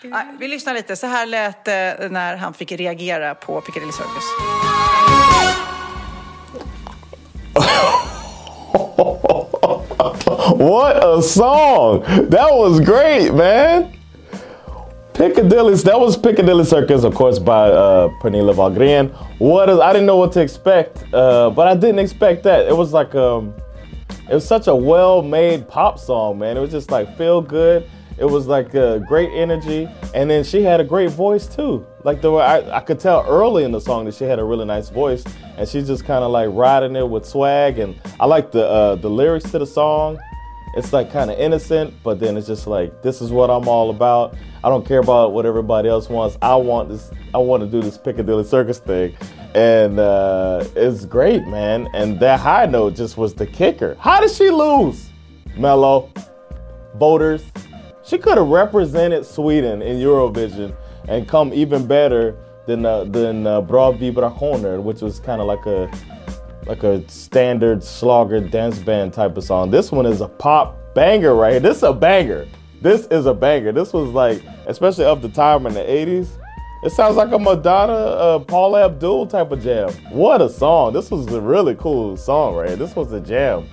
[0.02, 0.96] Ja, Vi lyssnar lite.
[0.96, 4.24] Så här lät det när han fick reagera på Piccadilly Circus.
[10.57, 12.00] What a song!
[12.29, 13.96] That was great, man.
[15.14, 19.11] Piccadilly, that was Piccadilly Circus, of course, by uh, Pernilla Wahlgren.
[19.38, 19.79] What is?
[19.79, 22.66] I didn't know what to expect, uh, but I didn't expect that.
[22.66, 23.55] It was like um,
[24.29, 26.59] it was such a well-made pop song, man.
[26.59, 27.88] It was just like feel good.
[28.16, 31.85] It was like uh, great energy, and then she had a great voice too.
[32.05, 34.44] Like the way I, I could tell early in the song that she had a
[34.44, 35.24] really nice voice,
[35.57, 37.79] and she's just kind of like riding it with swag.
[37.79, 40.18] And I like the uh, the lyrics to the song.
[40.77, 43.90] It's like kind of innocent, but then it's just like this is what I'm all
[43.90, 44.37] about.
[44.62, 46.37] I don't care about what everybody else wants.
[46.40, 47.11] I want this.
[47.33, 49.16] I want to do this Piccadilly Circus thing,
[49.55, 51.88] and uh, it's great, man.
[51.94, 53.96] And that high note just was the kicker.
[53.98, 55.11] How did she lose?
[55.57, 56.12] Mello,
[56.96, 57.44] voters.
[58.06, 60.76] She could have represented Sweden in Eurovision
[61.08, 62.36] and come even better
[62.66, 65.90] than uh, than uh, Bra which was kind of like a
[66.66, 69.70] like a standard slogger dance band type of song.
[69.70, 71.60] This one is a pop banger right here.
[71.60, 72.46] This is a banger.
[72.80, 73.72] This is a banger.
[73.72, 76.28] This was like, especially of the time in the 80s.
[76.84, 79.90] It sounds like a Madonna, uh, Paula Abdul type of jam.
[80.10, 80.92] What a song.
[80.92, 82.78] This was a really cool song, right?
[82.78, 83.66] This was a jam.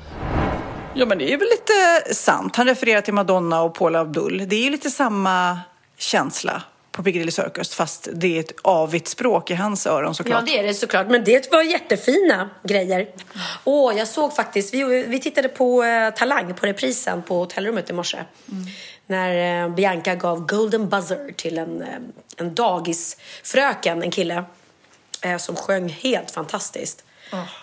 [0.95, 2.55] Ja, men det är väl lite sant.
[2.55, 4.45] Han refererar till Madonna och Paula Abdul.
[4.47, 5.59] Det är ju lite samma
[5.97, 10.39] känsla på Piccadilly Circus, fast det är ett avigt språk i hans öron såklart.
[10.47, 11.07] Ja, det är det såklart.
[11.07, 13.07] Men det var jättefina grejer.
[13.63, 17.93] Åh, jag såg faktiskt, vi, vi tittade på eh, Talang på reprisen på hotellrummet i
[17.93, 18.17] morse.
[19.07, 21.87] När eh, Bianca gav Golden Buzzer till en, eh,
[22.37, 24.43] en dagisfröken, en kille,
[25.21, 27.03] eh, som sjöng helt fantastiskt.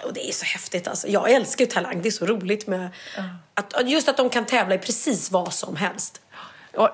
[0.05, 1.09] Och det är så häftigt alltså.
[1.09, 2.03] Jag älskar ju Talang.
[2.03, 2.89] Det är så roligt med
[3.55, 6.21] att, just att de kan tävla i precis vad som helst.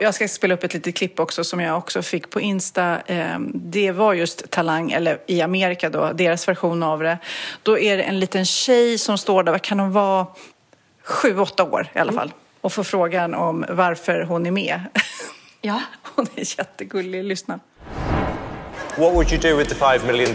[0.00, 3.00] Jag ska spela upp ett litet klipp också som jag också fick på Insta.
[3.06, 7.18] Eh, Det var just Talang, eller i Amerika då, deras version av det.
[7.62, 10.26] Då är det en liten tjej som står där, vad kan hon vara,
[11.04, 12.32] sju, åtta år i alla fall.
[12.60, 14.80] Och får frågan om varför hon är med.
[15.60, 15.80] Ja.
[16.14, 17.60] Hon är jättegullig, lyssna.
[18.98, 20.34] What would you do with the $5 million?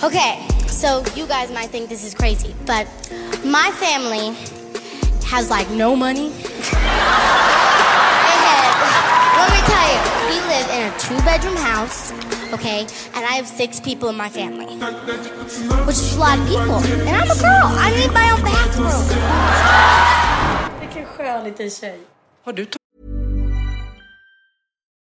[0.00, 2.86] Okay, so you guys might think this is crazy, but
[3.44, 4.32] my family
[5.26, 6.26] has like no money.
[6.30, 6.34] and
[9.34, 9.98] let me tell you,
[10.30, 12.12] we live in a two bedroom house,
[12.54, 14.66] okay, and I have six people in my family,
[15.84, 16.76] which is a lot of people.
[17.02, 19.02] And I'm a girl, I need my own bathroom.
[20.80, 21.98] Vilken skön liten tjej.
[22.44, 22.77] Har du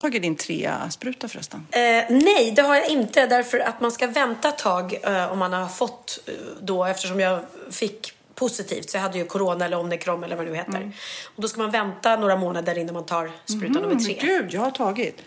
[0.00, 1.66] Tagit din trea-spruta förresten?
[1.70, 1.80] Eh,
[2.10, 5.52] nej, det har jag inte därför att man ska vänta ett tag eh, om man
[5.52, 7.40] har fått eh, då eftersom jag
[7.70, 10.92] fick positivt så jag hade ju corona eller omikron eller vad det nu heter.
[11.36, 14.18] Och då ska man vänta några månader innan man tar spruta nummer tre.
[14.20, 15.22] Mm, Gud, jag har tagit.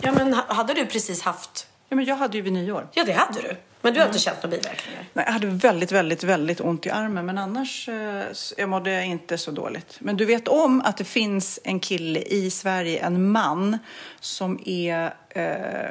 [0.00, 1.66] Ja, men ha- hade du precis haft?
[1.88, 2.88] Ja, men jag hade ju vid nyår.
[2.92, 3.56] Ja, det hade du.
[3.84, 5.04] Men du har inte känt några biverkningar?
[5.12, 8.22] Nej, jag hade väldigt, väldigt, väldigt ont i armen, men annars eh,
[8.56, 9.96] jag mådde inte så dåligt.
[9.98, 13.78] Men du vet om att det finns en kille i Sverige, en man,
[14.20, 15.90] som är eh,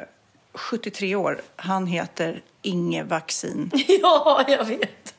[0.54, 1.40] 73 år.
[1.56, 3.70] Han heter Inge Vaccin.
[4.02, 5.14] ja, jag vet.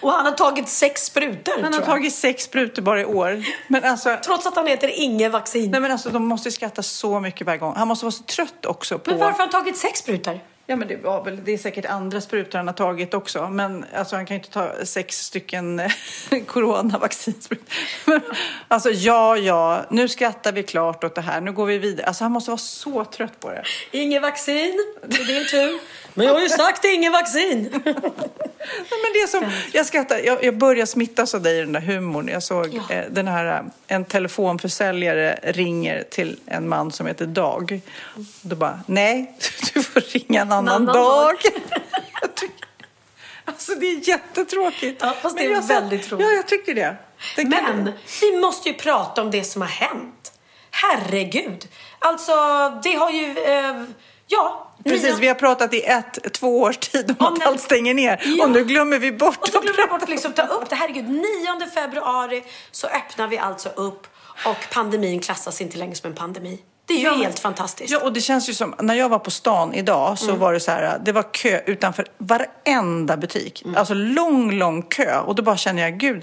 [0.00, 3.44] Och han har tagit sex sprutor, Han har tagit sex sprutor bara i år.
[3.68, 5.70] Men alltså, Trots att han heter Inge Vaccin.
[5.70, 7.74] nej, men alltså, de måste skratta så mycket varje gång.
[7.76, 9.10] Han måste vara så trött också på...
[9.10, 10.40] Men varför har han tagit sex sprutor?
[10.70, 13.48] Ja, men det, var väl, det är säkert andra sprutor han har tagit också.
[13.48, 15.82] Men alltså, han kan ju inte ta sex stycken
[16.46, 18.20] coronavaccinsprutor.
[18.68, 21.40] Alltså, ja, ja, nu skrattar vi klart åt det här.
[21.40, 22.06] Nu går vi vidare.
[22.06, 23.62] Alltså, han måste vara så trött på det.
[23.90, 25.80] Inge Vaccin, det är din tur.
[26.14, 27.70] Men jag har ju sagt Inge Vaccin.
[28.68, 31.80] Nej, men det som, jag skrattar, jag, jag börjar smittas av dig i den där
[31.80, 32.28] humorn.
[32.28, 37.80] Jag såg eh, den här, eh, en telefonförsäljare ringer till en man som heter Dag.
[38.42, 39.34] Då bara, nej,
[39.74, 40.94] du får ringa en annan, annan dag.
[40.94, 41.36] dag.
[43.48, 45.02] Alltså det är jättetråkigt.
[45.02, 46.26] Ja, fast det är väldigt roligt.
[46.26, 46.96] Ja, jag tycker det.
[47.36, 50.32] det Men vi måste ju prata om det som har hänt.
[50.70, 51.68] Herregud.
[51.98, 52.32] Alltså,
[52.82, 53.38] det har ju...
[53.38, 53.82] Eh,
[54.26, 54.72] ja.
[54.84, 58.22] Precis, vi har pratat i ett, två års tid om Om att allt stänger ner.
[58.24, 58.44] Ja.
[58.44, 60.76] Och nu glömmer vi bort Och så glömmer jag bort att liksom ta upp det.
[60.76, 61.24] Herregud, 9
[61.74, 64.06] februari så öppnar vi alltså upp
[64.44, 66.60] och pandemin klassas inte längre som en pandemi.
[66.88, 67.90] Det är ju Ja, helt fantastiskt.
[67.92, 70.38] Ja, och det känns ju som, när jag var på stan idag så Mm.
[70.40, 73.62] var det så här, det var kö utanför varenda butik.
[73.64, 73.76] Mm.
[73.76, 75.18] Alltså lång, lång kö.
[75.20, 76.22] Och då bara känner jag, gud,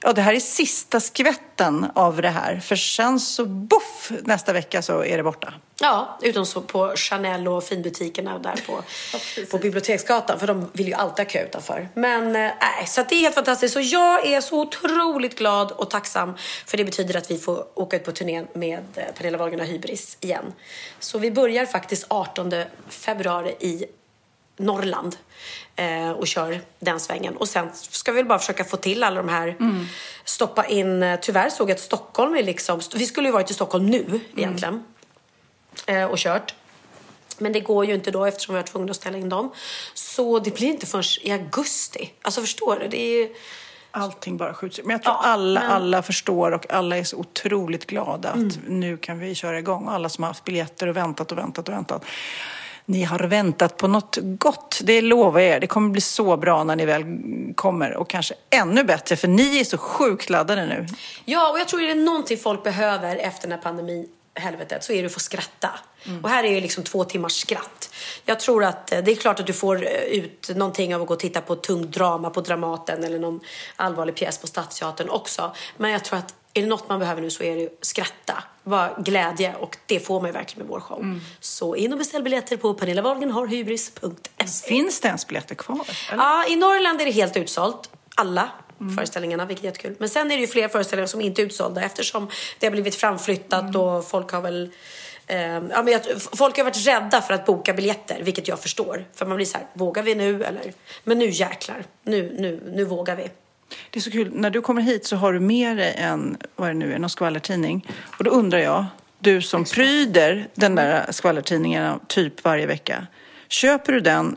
[0.00, 2.60] ja det här är sista skvätten av det här.
[2.60, 5.54] För sen så boff, nästa vecka så är det borta.
[5.80, 8.82] Ja, utom så på Chanel och finbutikerna där på,
[9.50, 10.38] på Biblioteksgatan.
[10.38, 11.88] För de vill ju alltid ha kö utanför.
[11.94, 13.74] Men eh, nej, så att det är helt fantastiskt.
[13.74, 16.34] Så jag är så otroligt glad och tacksam.
[16.66, 19.66] För det betyder att vi får åka ut på turnén med eh, Pernilla Wahlgren och
[19.66, 20.52] Hybris igen.
[21.00, 22.52] Så vi börjar faktiskt 18
[22.88, 23.84] februari i
[24.56, 25.16] Norrland
[25.76, 27.36] eh, och kör den svängen.
[27.36, 29.56] Och sen ska vi väl bara försöka få till alla de här,
[30.24, 33.54] stoppa in, eh, tyvärr såg jag att Stockholm är liksom, vi skulle ju varit i
[33.54, 34.84] Stockholm nu egentligen
[35.86, 36.54] eh, och kört.
[37.38, 39.52] Men det går ju inte då eftersom vi var tvungna att ställa in dem.
[39.94, 42.12] Så det blir inte förrän i augusti.
[42.22, 42.88] Alltså förstår du?
[42.88, 43.34] Det är ju...
[43.90, 44.80] Allting bara skjuts.
[44.84, 48.58] Men jag tror Ja, alla, men- alla förstår och alla är så otroligt glada att
[48.68, 49.86] nu kan vi köra igång.
[49.86, 52.04] Och alla som har haft biljetter och väntat och väntat och väntat.
[52.88, 55.60] Ni har väntat på något gott, det lovar jag er.
[55.60, 57.04] Det kommer bli så bra när ni väl
[57.54, 60.86] kommer och kanske ännu bättre för ni är så sjukt laddade nu.
[61.24, 64.08] Ja, och jag tror att det är någonting folk behöver efter den här pandemin
[64.38, 65.70] helvetet så är det att få skratta.
[66.22, 67.90] Och här är ju liksom två timmars skratt.
[68.24, 71.08] Jag tror att eh, det är klart att du får eh, ut någonting av att
[71.08, 73.40] gå och titta på tungt drama på Dramaten eller någon
[73.76, 75.52] allvarlig pjäs på Stadsteatern också.
[75.76, 78.44] Men jag tror att är det något man behöver nu så är det ju skratta.
[78.64, 81.20] Bara glädje och det får man ju verkligen med vår show.
[81.40, 84.68] Så in och beställ biljetter på pernillawahlgrenharhybris.se.
[84.68, 85.86] Finns det ens biljetter kvar?
[86.12, 86.22] eller?
[86.22, 87.90] Ja, i Norrland är det helt utsålt.
[88.14, 88.50] Alla
[88.96, 89.94] föreställningarna, vilket är jättekul.
[89.98, 92.28] Men sen är det ju fler föreställningar som inte är utsålda eftersom
[92.58, 94.70] det har blivit framflyttat och folk har väl
[95.26, 99.04] eh, ja, men jag, folk har varit rädda för att boka biljetter, vilket jag förstår.
[99.14, 100.72] För man blir så här, vågar vi nu eller?
[101.04, 103.30] Men nu jäklar, nu, nu, nu vågar vi.
[103.90, 104.30] Det är så kul.
[104.34, 106.98] När du kommer hit så har du med dig en, vad är det nu, är,
[106.98, 107.86] någon skvallertidning.
[108.18, 108.84] Och då undrar jag,
[109.18, 113.06] du som pryder den där skvallertidningen typ varje vecka.
[113.48, 114.36] Köper du den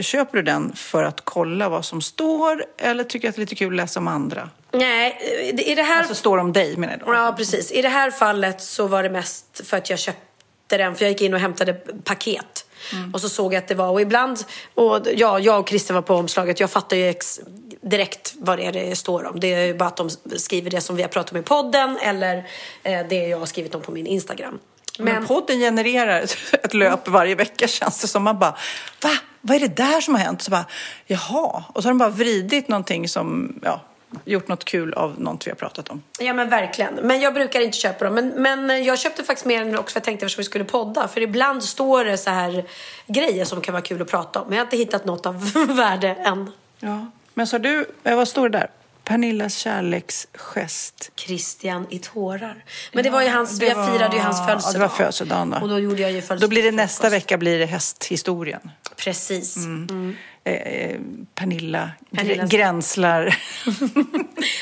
[0.00, 3.54] Köper du den för att kolla vad som står eller tycker att det är lite
[3.54, 4.50] kul att läsa om andra?
[4.72, 5.18] Nej,
[5.66, 5.98] i det här...
[5.98, 7.14] Alltså står om dig menar jag då.
[7.14, 7.72] Ja, precis.
[7.72, 11.12] I det här fallet så var det mest för att jag köpte den, för jag
[11.12, 11.74] gick in och hämtade
[12.04, 12.66] paket.
[13.12, 16.02] Och så såg jag att det var, och ibland, och ja, jag och Christer var
[16.02, 17.40] på omslaget, jag fattar ju ex,
[17.80, 19.40] direkt vad det är det står om.
[19.40, 21.98] Det är ju bara att de skriver det som vi har pratat om i podden
[22.02, 22.36] eller
[22.82, 24.58] eh, det jag har skrivit om på min Instagram.
[24.98, 28.22] Men, podden genererar ett, ett löp varje vecka känns det som.
[28.22, 28.56] Man bara,
[29.02, 29.10] va?
[29.40, 30.42] Vad är det där som har hänt?
[30.42, 30.66] Så bara,
[31.06, 31.64] jaha.
[31.72, 33.80] Och så har de bara vridit någonting som, ja,
[34.24, 36.02] gjort något kul av något vi har pratat om.
[36.18, 36.94] Ja men verkligen.
[36.94, 38.14] Men jag brukar inte köpa dem.
[38.14, 38.28] Men,
[38.68, 41.08] men jag köpte faktiskt mer än också för jag tänkte eftersom vi skulle podda.
[41.08, 42.64] För ibland står det så här
[43.06, 44.48] grejer som kan vara kul att prata om.
[44.48, 46.50] Men jag har inte hittat något av värde än.
[46.80, 47.10] Ja.
[47.34, 48.70] Men så du, vad står det där?
[49.04, 51.10] Pernillas kärleksgest.
[51.16, 52.64] Christian i tårar.
[52.92, 54.74] Men det var ju hans, det jag var- firade ju hans Ja, födelsedag.
[54.74, 55.58] det var födelsedagen då.
[55.58, 56.40] Och då gjorde jag ju födelsedag.
[56.40, 58.70] Då blir det nästa vecka blir det hästhistorien.
[58.96, 59.56] Precis.
[59.56, 60.08] Mm.
[60.10, 61.00] Eh, eh,
[61.34, 63.38] Pernilla Pernillas- gr- gränslar.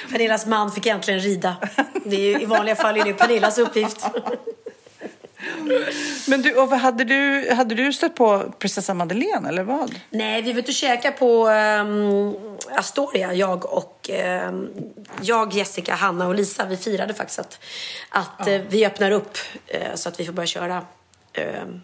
[0.11, 1.57] Pernillas man fick äntligen rida.
[2.05, 4.07] Det är ju, I vanliga fall är det Pernillas uppgift.
[6.29, 10.01] Men du, och vad hade du, hade du stött på prinsessa Madeleine eller vad?
[10.11, 12.37] Nej, vi var ute och käka på um,
[12.71, 14.69] Astoria, jag och ehm,
[15.21, 16.65] jag, Jessica, Hanna och Lisa.
[16.65, 17.59] Vi firade faktiskt att,
[18.09, 20.85] att eh, vi öppnar upp eh, så att vi får börja köra
[21.33, 21.81] ehm,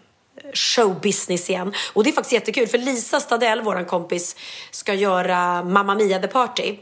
[0.53, 1.73] showbusiness igen.
[1.93, 4.35] Och det är faktiskt jättekul för Lisa Stadell, vår kompis,
[4.71, 6.75] ska göra Mamma Mia the Party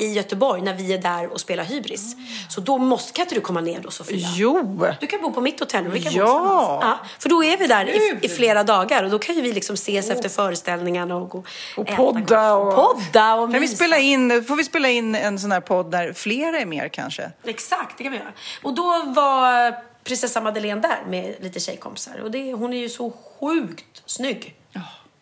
[0.00, 2.16] i Göteborg när vi är där och spelar Hybris.
[2.48, 4.28] Så då måste, kan inte du komma ner då Sofia?
[4.34, 4.86] Jo!
[5.00, 6.78] Du kan bo på mitt hotell och vi kan Ja.
[6.82, 6.98] ja!
[7.18, 9.74] För då är vi där i, i flera dagar och då kan ju vi liksom
[9.74, 11.44] ses efter föreställningarna och gå
[11.76, 12.74] Och äta podda och...
[12.74, 16.12] Podda och kan vi spela in, får vi spela in en sån här podd där
[16.12, 17.30] flera är med kanske?
[17.44, 18.32] Exakt, det kan vi göra.
[18.62, 22.20] Och då var prinsessa Madeleine där med lite tjejkompisar.
[22.20, 24.54] Och det, hon är ju så sjukt snygg.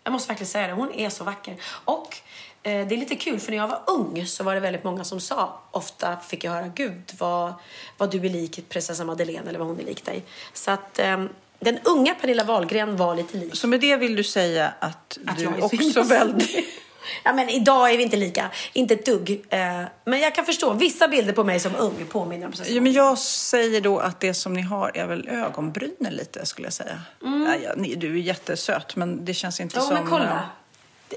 [0.04, 1.56] Jag måste verkligen säga det, hon är så vacker.
[1.84, 2.16] Och
[2.62, 5.04] eh, det är lite kul för när jag var ung så var det väldigt många
[5.04, 7.54] som sa, ofta fick jag höra, gud vad,
[7.96, 10.22] vad du är lik prinsessa Madeleine eller vad hon är lik dig.
[10.52, 11.24] Så att eh,
[11.60, 13.56] den unga Pernilla Wahlgren var lite lik.
[13.56, 16.66] Så med det vill du säga att, Att du också väldigt...
[17.24, 18.51] Ja, men idag är vi inte lika.
[18.72, 19.44] Inte ett dugg.
[19.49, 20.72] Eh, men jag kan förstå.
[20.72, 24.34] Vissa bilder på mig som ung påminner om Ja, men jag säger då att det
[24.34, 27.01] som ni har är väl ögonbrynen lite skulle jag säga.
[27.20, 29.94] Ja, ja, ni, du är jättesöt men det känns inte Ja, som...
[29.94, 30.49] men kolla.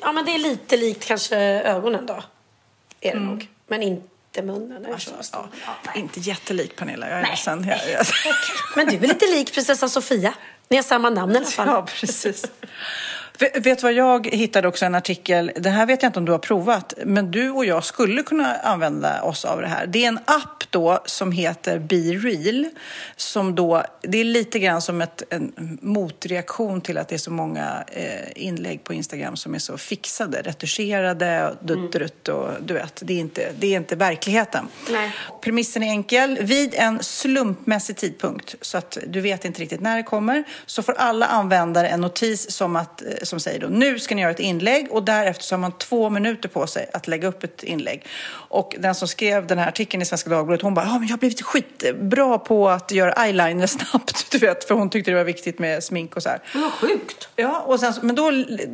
[0.02, 2.24] Ja, men det är lite likt kanske ögonen då.
[3.02, 3.48] Är det nog.
[3.68, 4.86] Men inte munnen.
[4.86, 5.48] är så stor.
[5.66, 6.00] Ja, nej.
[6.00, 7.32] Inte jättelik Pernilla, jag är Nej.
[7.32, 7.68] ledsen.
[7.68, 8.06] Jag, jag...
[8.76, 10.34] Men du är lite lik prinsessa Sofia.
[10.68, 11.68] Ni har samma namn i alla fall.
[11.68, 12.46] Ja, precis.
[13.42, 16.32] Vet du vad jag hittade också en artikel, det här vet jag inte om du
[16.32, 19.88] har provat, men du och jag skulle kunna använda oss av det här.
[19.88, 22.66] Det är en app då som heter Be Real,
[23.16, 27.32] som då, det är lite grann som ett, en motreaktion till att det är så
[27.32, 33.02] många eh, inlägg på Instagram som är så fixade, retuscherade, dutt, dutt och du vet,
[33.06, 34.68] det är inte, det är inte verkligheten.
[34.92, 35.12] Nej.
[35.42, 36.38] Premissen är enkel.
[36.42, 40.94] Vid en slumpmässig tidpunkt, så att du vet inte riktigt när det kommer, så får
[40.94, 44.40] alla användare en notis som, att, eh, som säger då nu ska ni göra ett
[44.40, 48.06] inlägg och därefter så har man två minuter på sig att lägga upp ett inlägg.
[48.30, 51.14] Och den som skrev den här artikeln i Svenska Dagbladet, hon bara, ja men jag
[51.14, 55.24] har blivit skitbra på att göra eyeliner snabbt, du vet, för hon tyckte det var
[55.24, 56.40] viktigt med smink och så här.
[56.54, 57.30] Men vad sjukt.
[57.36, 58.32] Ja, och sen, men, då,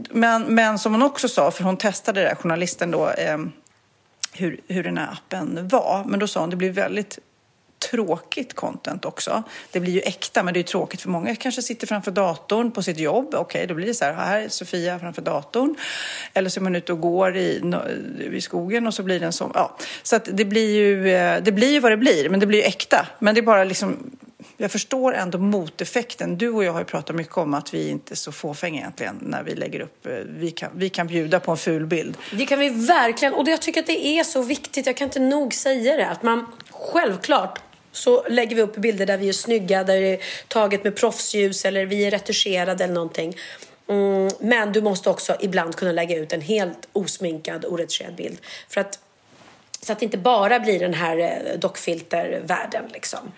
[0.10, 3.38] men, men som hon också sa, för hon testade det där, journalisten då, eh,
[4.34, 6.04] hur, hur den här appen var.
[6.08, 7.20] Men då sa hon det blir väldigt
[7.80, 9.44] tråkigt content också.
[9.72, 11.36] Det blir ju äkta, men det är tråkigt för många.
[11.36, 13.36] kanske sitter framför datorn på sitt jobb.
[13.36, 15.76] Okej, då blir det så här, här är Sofia framför datorn.
[16.34, 17.62] Eller så är man ute och går i,
[18.32, 19.52] i skogen och så blir det en sån.
[19.54, 19.78] Ja.
[20.04, 22.60] Så att det blir ju eh, det blir ju vad det blir, men det blir
[22.60, 23.08] ju äkta.
[23.20, 24.12] Men det är bara liksom
[24.58, 26.38] jag förstår ändå moteffekten.
[26.38, 29.18] Du och jag har ju pratat mycket om att vi inte är så fåfänga egentligen
[29.22, 30.06] när vi lägger upp.
[30.06, 32.18] Eh, vi kan, vi kan bjuda på en ful bild.
[32.32, 33.34] Det kan vi verkligen.
[33.34, 34.86] Och jag tycker att det är så viktigt.
[34.86, 36.08] Jag kan inte nog säga det.
[36.08, 37.60] Att man självklart
[37.98, 41.66] så lägger vi upp bilder där vi är snygga, där det är taget med proffsljus
[41.66, 43.38] eller vi är retuscherade eller någonting.
[43.90, 48.38] Mm, men du måste också ibland kunna lägga ut en helt osminkad, oretuscherad bild.
[48.70, 49.00] För att,
[49.82, 53.32] så att det inte bara blir den här eh, dockfiltervärlden liksom.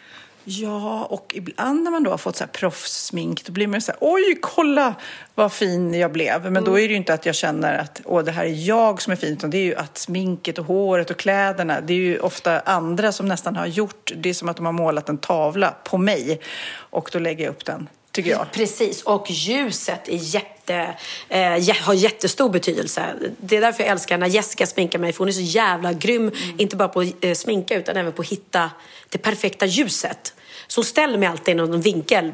[0.52, 3.92] Ja, och ibland när man då har fått så här proffssmink då blir man så
[3.92, 4.96] här, oj, kolla
[5.36, 6.52] vad fin jag blev.
[6.52, 9.02] Men då är det ju inte att jag känner att åh, det här är jag
[9.02, 11.98] som är fin, utan det är ju att sminket och håret och kläderna, det är
[11.98, 15.18] ju ofta andra som nästan har gjort, det är som att de har målat en
[15.18, 16.42] tavla på mig
[16.72, 17.90] och då lägger jag upp den,
[18.28, 18.52] jag.
[18.52, 20.96] Precis, och ljuset är jätte,
[21.30, 23.04] eh, har jättestor betydelse.
[23.38, 26.32] Det är därför jag älskar när Jessica sminkar mig, för hon är så jävla grym,
[26.58, 28.72] inte bara på att eh, sminka utan även på att hitta
[29.10, 30.34] det perfekta ljuset.
[30.70, 32.32] Så hon ställer mig alltid i någon vinkel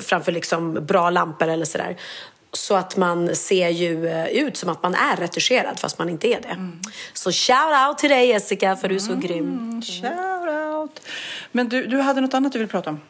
[0.00, 1.96] framför liksom bra lampor eller sådär.
[2.52, 6.28] Så att man ser ju eh, ut som att man är retuscherad fast man inte
[6.28, 6.72] är det.
[7.12, 9.82] Så shout out till dig Jessica för du är så grym.
[9.82, 11.00] Shout out!
[11.52, 13.00] Men du, du hade något annat du ville prata om?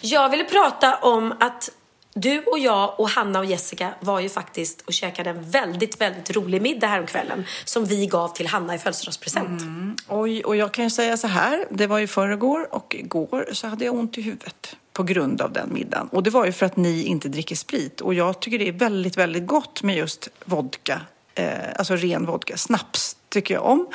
[0.00, 1.70] Jag ville prata om att
[2.14, 6.30] du och jag och Hanna och Jessica var ju faktiskt och käkade en väldigt, väldigt
[6.30, 9.60] rolig middag häromkvällen som vi gav till Hanna i födelsedagspresent.
[9.60, 9.96] Mm.
[10.08, 13.66] Oj, och jag kan ju säga så här, det var ju förrgår och igår så
[13.66, 16.08] hade jag ont i huvudet på grund av den middagen.
[16.12, 18.00] Och det var ju för att ni inte dricker sprit.
[18.00, 21.00] Och jag tycker det är väldigt, väldigt gott med just vodka,
[21.34, 23.88] eh, alltså ren vodka, snaps tycker jag om.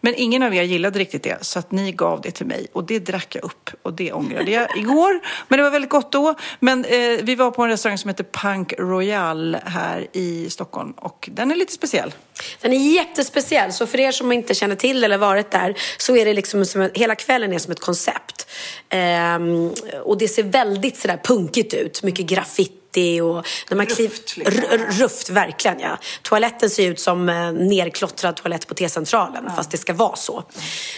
[0.00, 2.66] Men ingen av er gillade riktigt det, så att ni gav det till mig.
[2.72, 5.20] Och det drack jag upp och det ångrade jag igår.
[5.48, 6.34] Men det var väldigt gott då.
[6.60, 11.28] Men eh, vi var på en restaurang som heter Punk Royal här i Stockholm och
[11.32, 12.14] den är lite speciell.
[12.60, 16.24] Den är jättespeciell, så för er som inte känner till eller varit där så är
[16.24, 18.46] det liksom som hela kvällen är som ett koncept.
[18.88, 19.70] Ehm,
[20.04, 23.86] och det ser väldigt sådär punkigt ut, mycket graffiti och när man.
[23.86, 24.64] Ruft, liksom.
[24.70, 25.98] R- ruft, verkligen ja.
[26.22, 30.42] Toaletten ser ut som eh, nerklottrad toalett på T-centralen, fast det ska vara så.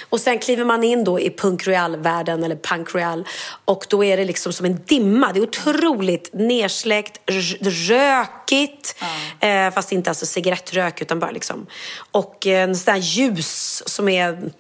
[0.09, 3.27] Och sen kliver man in då i punk royal-världen, eller punk royal,
[3.65, 5.33] och då är det liksom som en dimma.
[5.33, 7.21] Det är otroligt nersläckt,
[7.61, 8.97] rökigt,
[9.41, 11.67] eh, fast inte alltså cigarettrök utan bara liksom.
[12.11, 14.51] Och eh, en sån där ljus som är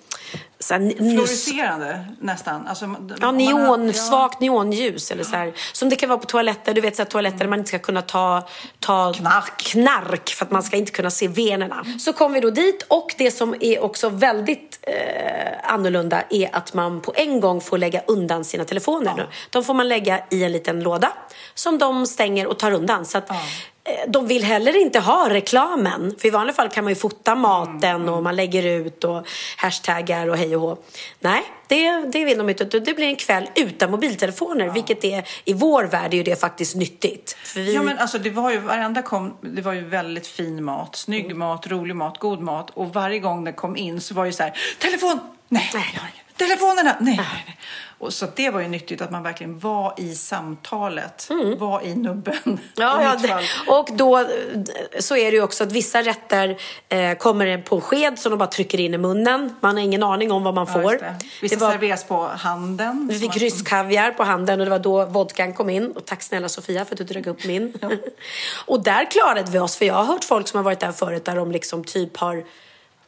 [0.70, 2.66] här, Fluorescerande nästan.
[2.66, 3.92] Alltså, Ja, neon, har- ja.
[3.92, 5.52] svagt neonljus eller så här.
[5.72, 7.78] Som det kan vara på toaletter, du vet så här, toaletter där man inte ska
[7.78, 8.48] kunna ta,
[8.80, 9.58] ta Knark.
[9.58, 11.84] knark för att man ska inte kunna se venerna.
[11.98, 16.74] Så kom vi då dit och det som är också väldigt eh, annorlunda är att
[16.74, 19.14] man på en gång får lägga undan sina telefoner.
[19.16, 19.26] nu.
[19.50, 21.12] De får man lägga i en liten låda
[21.54, 23.04] som de stänger och tar undan.
[23.06, 23.36] Så att, eh,
[24.08, 26.14] de vill heller inte ha reklamen.
[26.18, 29.26] För i vanliga fall kan man ju fota maten och man lägger ut och
[29.56, 30.76] hashtaggar och hej och hå.
[31.20, 32.64] Nej, det, det vill de inte.
[32.64, 36.76] Det blir en kväll utan mobiltelefoner, vilket är i vår värld är ju det faktiskt
[36.76, 37.36] nyttigt.
[37.54, 40.96] Vi, Ja men alltså det var ju, varenda kom, det var ju väldigt fin mat,
[40.96, 41.38] snygg Mm.
[41.38, 44.42] mat, rolig mat, god mat och varje gång den kom in så var ju så
[44.42, 46.00] här, telefon, nej, ingen.
[46.36, 47.56] telefonerna, nej, nej, nej.
[48.00, 51.28] Och så det var ju nyttigt att man verkligen var i samtalet,
[51.58, 52.34] var i nubben.
[52.46, 52.58] Mm.
[52.76, 53.40] Ja, i ja det,
[53.72, 54.26] och då
[54.98, 58.36] så är det ju också att vissa rätter eh, kommer på en sked som de
[58.38, 59.54] bara trycker in i munnen.
[59.60, 60.92] Man har ingen aning om vad man Ja, får.
[60.92, 61.14] det.
[61.42, 63.08] Vissa det var, serveras på handen.
[63.10, 65.90] vi fick att- rysskaviar på handen och det var då vodkan kom in.
[65.92, 67.74] Och tack snälla Sofia för att du drog upp min.
[68.66, 71.24] och där klarade vi oss, för jag har hört folk som har varit där förut
[71.24, 72.44] där de liksom typ har,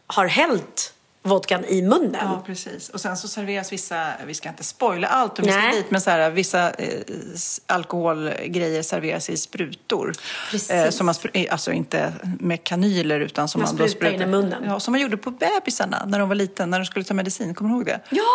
[0.07, 2.20] har hällt vodkan i munnen.
[2.20, 2.88] Ja, precis.
[2.88, 6.00] Och sen så serveras vissa, vi ska inte spoila allt om vi ska dit, men
[6.00, 6.88] så här, vissa eh,
[7.66, 10.12] alkoholgrejer serveras i sprutor.
[10.50, 10.70] Precis.
[10.70, 14.22] Eh, som man, eh, alltså inte med kanyler utan som Man man, då sprutar in
[14.22, 14.64] i munnen.
[14.66, 17.54] Ja, som man gjorde på bebisarna när de var liten, när de skulle ta medicin.
[17.54, 18.00] Kommer du ihåg det?
[18.10, 18.26] Ja!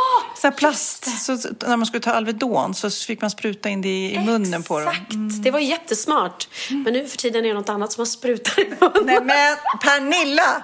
[0.42, 1.22] Så plast.
[1.26, 4.64] Så, när man skulle ta Alvedon så fick man spruta in det i, i munnen
[4.64, 4.90] på dem.
[4.90, 6.48] Exakt, det var jättesmart.
[6.70, 9.06] Men nu för tiden är det något annat som man sprutar i munnen.
[9.06, 10.64] Nej men Pernilla!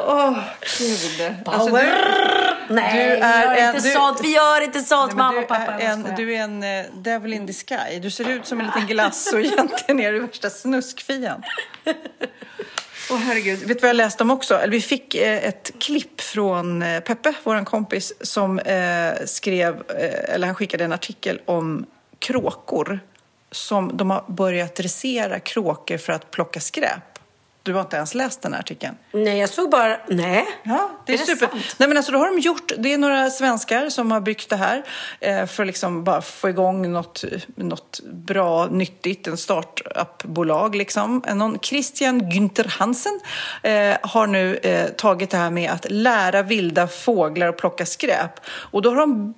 [0.00, 0.38] Åh,
[0.78, 1.34] gud.
[1.46, 1.82] Alltså, du,
[2.74, 4.20] Nej, du vi är gör en- inte du- sånt.
[4.22, 5.72] Vi gör inte sånt, Nej, mamma du, och pappa.
[5.72, 7.98] är en, du är en eh, devil in the sky.
[8.02, 11.42] Du ser ut som en liten glass och egentligen är du värsta snuskfian.
[13.10, 13.58] Åh herregud.
[13.58, 14.54] Vet du vad jag läste om också?
[14.58, 20.34] Eller vi fick eh, ett klipp från eh, Peppe, vår kompis, som eh, skrev, eh,
[20.34, 21.86] eller han skickade en artikel om
[22.18, 23.00] kråkor.
[23.50, 27.07] Som de har börjat dressera kråkor för att plocka skräp.
[27.68, 28.94] Du har inte ens läst den här artikeln?
[29.12, 30.00] Nej, jag såg bara...
[30.06, 30.46] Nej.
[30.62, 31.46] Ja, det är, Är det super.
[31.46, 31.76] sant?
[31.78, 34.56] Nej, men alltså, då har de gjort, det är några svenskar som har byggt det
[34.56, 34.84] här
[35.20, 40.74] eh, för att liksom bara få igång något, något bra, nyttigt, en startup-bolag.
[40.74, 41.22] Liksom.
[41.34, 43.20] Någon Christian Günther Hansen
[43.62, 48.40] eh, har nu eh, tagit det här med att lära vilda fåglar att plocka skräp.
[48.46, 49.34] Och då har de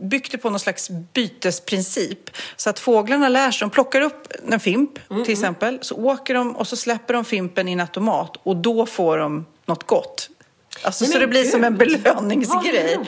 [0.00, 2.30] byggt det på någon slags bytesprincip.
[2.56, 6.56] Så att fåglarna lär sig, de plockar upp en fimp till exempel, så åker de
[6.56, 10.30] och så släpper de fimpen i en automat och då får de något gott.
[10.82, 12.02] Alltså, Nej, så det blir som en gud.
[12.02, 12.98] belöningsgrej.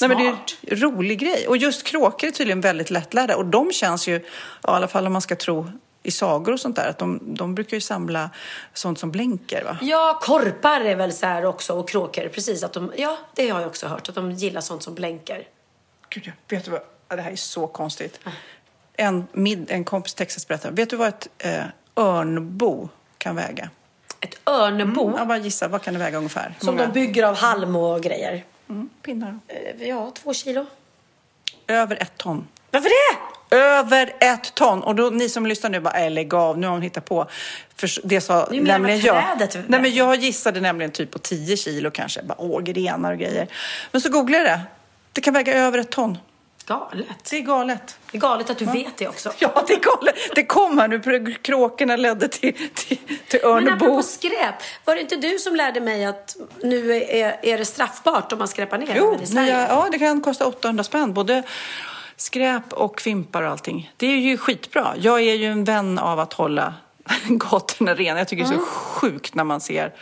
[0.00, 1.46] Nej, men det är en rolig grej.
[1.48, 4.12] Och just kråkor är tydligen väldigt lättlärda och de känns ju,
[4.62, 5.70] ja, i alla fall om man ska tro
[6.02, 8.30] i sagor och sånt där, att de, de brukar ju samla
[8.74, 9.78] sånt som blänker va?
[9.80, 12.28] Ja, korpar är väl så här också och kråkor.
[12.28, 14.08] Precis, att de, ja, det har jag också hört.
[14.08, 15.46] Att de gillar sånt som blänker.
[16.10, 16.80] Gud, jag- vet du vad?
[17.08, 18.20] Det här är så konstigt.
[18.96, 21.62] En, mid, en kompis i Texas berättade, vet du vad ett eh,
[21.96, 22.88] örnbo
[23.18, 23.70] kan väga?
[24.20, 26.54] Ett örnebo Mm, jag bara gissar, vad kan det väga ungefär?
[26.60, 26.86] Som många?
[26.86, 28.44] de bygger av halm och grejer.
[28.68, 29.38] Mm, pinnar.
[29.48, 30.66] Eh, Ja, två kilo.
[31.66, 32.48] Över ett ton.
[32.70, 33.56] Varför det?
[33.56, 34.82] Över ett ton!
[34.82, 37.26] Och då, ni som lyssnar nu bara, äh, lägg av, nu har hon hittat på.
[37.76, 39.22] För det sa nämligen jag.
[39.38, 42.22] trädet Nej, men jag gissade nämligen typ på 10 kilo kanske.
[42.22, 43.48] Bara, åh, grenar och grejer.
[43.92, 44.62] Men så googlade jag det.
[45.20, 46.18] Det kan väga över ett ton.
[46.66, 47.30] Galet.
[47.30, 47.98] Det är galet.
[48.10, 49.32] Det är galet att du vet det också.
[49.38, 50.14] Ja, det är galet.
[50.34, 51.34] Det kom här nu.
[51.42, 52.98] Kråkorna ledde till, till,
[53.28, 53.74] till Men Örnebo.
[53.74, 54.54] apropå skräp,
[54.84, 58.48] var det inte du som lärde mig att nu är, är det straffbart om man
[58.48, 61.14] skräpar ner Jo, i nya, ja, det kan kosta 800 spänn.
[61.14, 61.42] Både
[62.16, 63.92] skräp och fimpar och allting.
[63.96, 64.94] Det är ju skitbra.
[64.96, 66.74] Jag är ju en vän av att hålla
[67.28, 68.18] gatorna rena.
[68.18, 69.92] Jag tycker det är så sjukt när man ser,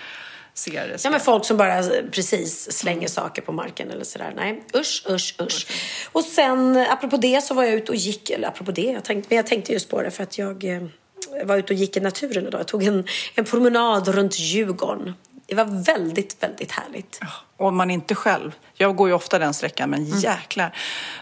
[0.58, 0.96] ser Mm.
[1.04, 1.82] Ja, men folk som bara
[2.12, 4.32] precis slänger saker på marken eller sådär.
[4.36, 5.66] Nej, usch, usch, usch.
[6.12, 9.26] Och sen, apropå det, så var jag ute och gick, eller apropå det, jag tänkte,
[9.30, 10.82] men jag tänkte just på det för att jag eh,
[11.44, 12.60] var ute och gick i naturen idag.
[12.60, 13.04] Jag tog en,
[13.34, 15.14] en promenad runt Djurgården.
[15.46, 17.20] Det var väldigt, väldigt härligt.
[17.56, 18.52] Och man inte själv.
[18.74, 20.18] Jag går ju ofta den sträckan, men Mm.
[20.18, 20.76] jäklar.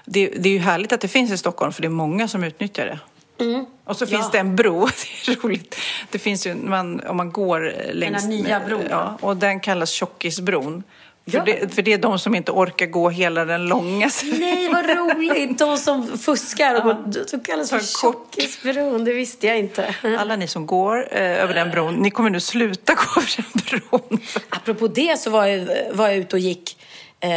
[0.04, 2.44] Det, det är ju härligt att det finns i Stockholm, för det är många som
[2.44, 2.98] utnyttjar det.
[3.36, 3.64] Och så Mm.
[3.86, 4.18] Ja.
[4.18, 4.86] finns det en bro,
[5.26, 5.76] det är roligt.
[6.10, 8.24] Det finns ju, man, om man går längs...
[8.24, 10.82] nya bron, Ja, och den kallas Tjockisbron.
[11.30, 11.42] För, Ja.
[11.44, 15.58] det, för det är de som inte orkar gå hela den långa Nej, vad roligt!
[15.58, 19.04] De som fuskar och går, de kallas för tjockisbron.
[19.04, 19.94] Det visste jag inte.
[20.18, 23.80] Alla ni som går eh, över den bron, ni kommer nu sluta gå över den
[23.90, 24.20] bron.
[24.50, 26.78] Apropå det så var jag, var jag ute och gick
[27.20, 27.28] eh,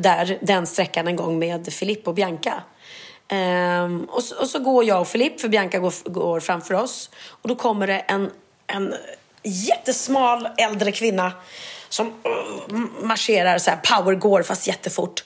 [0.00, 2.54] där, den sträckan en gång med Filippo och Bianca.
[3.28, 7.10] Ehm, och, så, och så går jag och Filip, för Bianca går, går framför oss.
[7.28, 8.30] Och då kommer det en,
[8.66, 8.94] en
[9.42, 11.32] jättesmal äldre kvinna
[11.88, 15.24] som uh, marscherar så här power går fast jättefort.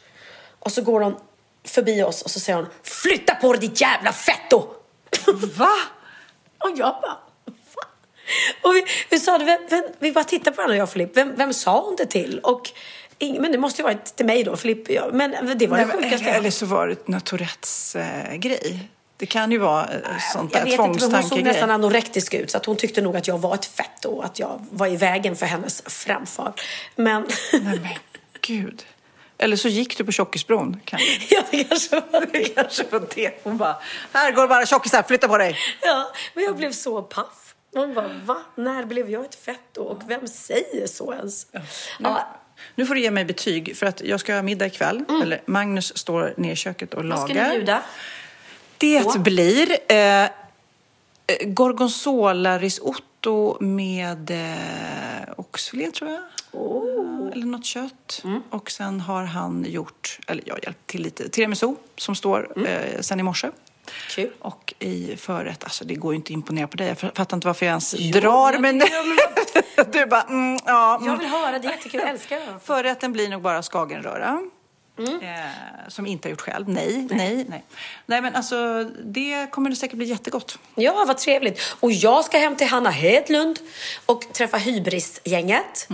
[0.59, 1.17] Och så går hon
[1.65, 4.67] förbi oss och så säger hon Flytta på dig ditt jävla fetto!
[5.57, 5.69] Va?
[6.59, 7.83] Och jag bara, va?
[8.63, 11.17] Och vi, vi sa det, vem, vem, vi bara tittade på varandra jag och Filip.
[11.17, 12.39] Vem, vem sa hon det till?
[12.39, 12.71] Och,
[13.21, 14.91] men det måste ju varit till mig då, Filip.
[14.91, 16.31] Ja, men det var det Nej, men, sjukaste.
[16.31, 18.89] eller så var det någon Tourettes eh, grej.
[19.17, 19.99] Det kan ju vara eh,
[20.33, 21.53] sånt där men hon såg tvångstankegrej.
[21.53, 24.39] nästan anorektisk ut så att hon tyckte nog att jag var ett fett och att
[24.39, 26.61] jag var i vägen för hennes framfart.
[26.97, 27.89] Men Nej men
[28.41, 28.85] gud.
[29.39, 30.81] Eller så gick du på Tjockisbron.
[30.85, 31.01] Kan...
[31.31, 32.45] ja, det kanske var Det det.
[32.49, 33.41] kanske var det.
[33.45, 33.77] Hon bara,
[34.13, 35.57] här går bara tjockisar, flytta på dig.
[35.83, 37.55] Ja, men jag blev så paff.
[37.75, 38.37] Hon bara, va?
[38.55, 39.83] När blev jag ett fetto?
[39.83, 41.47] Och vem säger så ens?
[41.99, 42.29] Ja,
[42.75, 45.05] Nu får du ge mig betyg för att jag ska ha middag ikväll.
[45.23, 47.11] Eller Magnus står ner i köket och Mm.
[47.17, 47.49] vad ska lagar.
[47.51, 47.83] ni bjuda?
[48.79, 49.19] Det på?
[49.19, 50.29] blir eh, eh,
[51.47, 56.21] gorgonzola risotto med eh, oxfilé tror jag.
[56.53, 57.31] Oh.
[57.33, 58.21] Eller något kött.
[58.25, 58.43] Mm.
[58.51, 63.21] Och sen har han gjort, eller jag hjälpt till lite, tiramisu som står eh, sen
[63.21, 63.49] i morse.
[63.87, 63.95] Mm.
[64.11, 64.31] Kul.
[64.41, 66.89] Och i förrätt, alltså det går ju inte att imponera på dig.
[66.89, 70.93] Jag fattar inte varför jag ens drar jag men tycker Du bara, mm, ja.
[70.93, 71.19] Jag Mm.
[71.19, 72.01] vill höra, det är jättekul.
[72.01, 72.47] Jag älskar det.
[72.65, 74.41] Förrätten blir nog bara skagenröra.
[74.99, 75.21] Mm.
[75.21, 75.29] Eh,
[75.89, 76.69] som inte har gjort själv.
[76.69, 77.65] Nej, nej, nej.
[78.07, 80.59] Nej, men alltså det kommer det säkert bli jättegott.
[80.75, 81.77] Ja, vad trevligt.
[81.81, 83.59] Och jag ska hem till Hanna Hedlund
[84.07, 85.89] och träffa Hybris-gänget.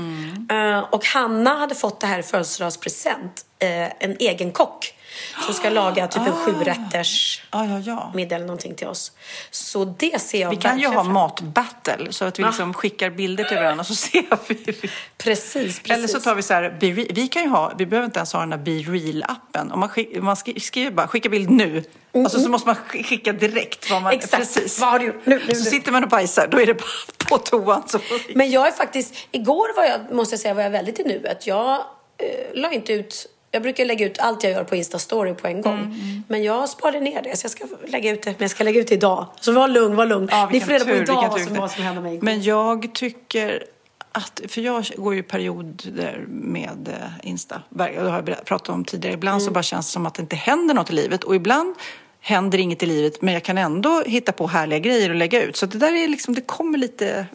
[0.51, 3.43] Eh, och Hanna hade fått det här i födelsedagspresent.
[3.63, 3.69] Uh,
[4.05, 4.95] en egen kock
[5.45, 8.13] som ska laga typ en sjurätters Ja, ja, ja.
[8.15, 9.13] middag eller någonting till oss.
[9.51, 12.49] Så det ser jag Vi kan ju ha matbattle så att vi Ja.
[12.49, 14.91] liksom skickar bilder till varandra så ser vi.
[15.19, 15.91] Precis, precis.
[15.91, 16.77] Eller så tar vi så här,
[17.15, 19.73] vi kan ju ha, vi behöver inte ens ha den där Be Real-appen.
[19.73, 21.85] Om man, skick, man skri- skriver bara skicka bild nu.
[22.15, 24.43] Alltså så måste man sk- skicka direkt vad man, Mm, Exakt.
[24.55, 24.81] precis.
[24.81, 25.27] Vad har du gjort?
[25.27, 25.71] Nu, nu, Så nu.
[25.71, 26.87] sitter man och bajsar, då är det bara
[27.29, 27.83] på toan.
[27.89, 27.99] Så.
[28.35, 31.47] Men jag är faktiskt, igår var jag, måste jag säga, var jag väldigt i nuet.
[31.47, 31.75] Jag
[32.19, 33.27] eh, la inte ut,
[33.57, 35.79] jag brukar lägga ut allt jag gör på Insta-story på en gång.
[35.79, 38.31] Mm, Men jag sparade ner det, så jag ska lägga ut det.
[38.31, 39.27] Men jag ska lägga ut det idag.
[39.41, 40.29] Så var lugn, var lugn.
[40.31, 42.25] Ja, Ni får reda på tur, idag vad som, vad som hände mig igår.
[42.25, 43.65] Men jag tycker
[44.13, 47.63] att, för jag går ju perioder med eh, Insta.
[47.69, 49.15] Det har jag pratat om tidigare.
[49.15, 49.47] Ibland Mm.
[49.47, 51.25] så bara känns det som att det inte händer något i livet.
[51.25, 51.75] Och ibland
[52.21, 55.57] händer inget i livet, men jag kan ändå hitta på härliga grejer och lägga ut.
[55.57, 57.27] Så det där är liksom, det kommer lite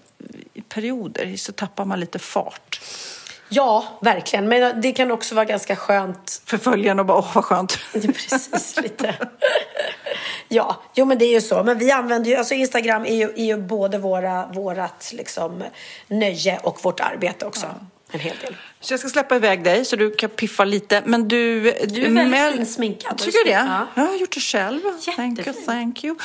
[0.54, 2.82] i perioder, så tappar man lite fart.
[3.54, 4.48] Ja, verkligen.
[4.48, 6.42] Men det kan också vara ganska skönt.
[6.46, 7.78] För följarna och bara, åh vad skönt.
[7.94, 9.16] Ja, Precis, lite.
[10.48, 11.64] Ja, jo men det är ju så.
[11.64, 15.64] Men vi använder ju, alltså Instagram är ju, är ju både våra, vårat liksom
[16.08, 17.66] nöje och vårt arbete också.
[18.12, 18.56] En hel del.
[18.80, 21.02] Så jag ska släppa iväg dig så du kan piffa lite.
[21.06, 21.62] Men du...
[21.62, 23.18] Du är väldigt fin sminkad.
[23.18, 23.58] Tycker du det?
[23.58, 23.88] Ja.
[23.96, 24.82] Jag har gjort det själv.
[25.16, 25.66] Thank you, Jättefin.
[25.66, 26.16] thank you.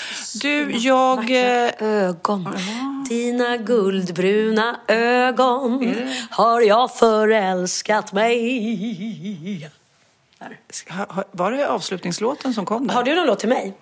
[0.43, 1.17] Du, jag...
[1.17, 2.57] Vackra eh, ögon.
[3.09, 5.95] Dina guldbruna ögon
[6.31, 9.71] har jag förälskat mig.
[11.31, 12.95] Var det avslutningslåten som kom där?
[12.95, 13.75] Har du någon låt till mig?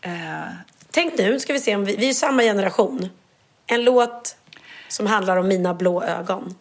[0.00, 0.10] Eh,
[0.90, 3.08] Tänk nu, ska vi se om vi, vi är samma generation.
[3.66, 4.36] En låt
[4.88, 6.54] som handlar om mina blå ögon.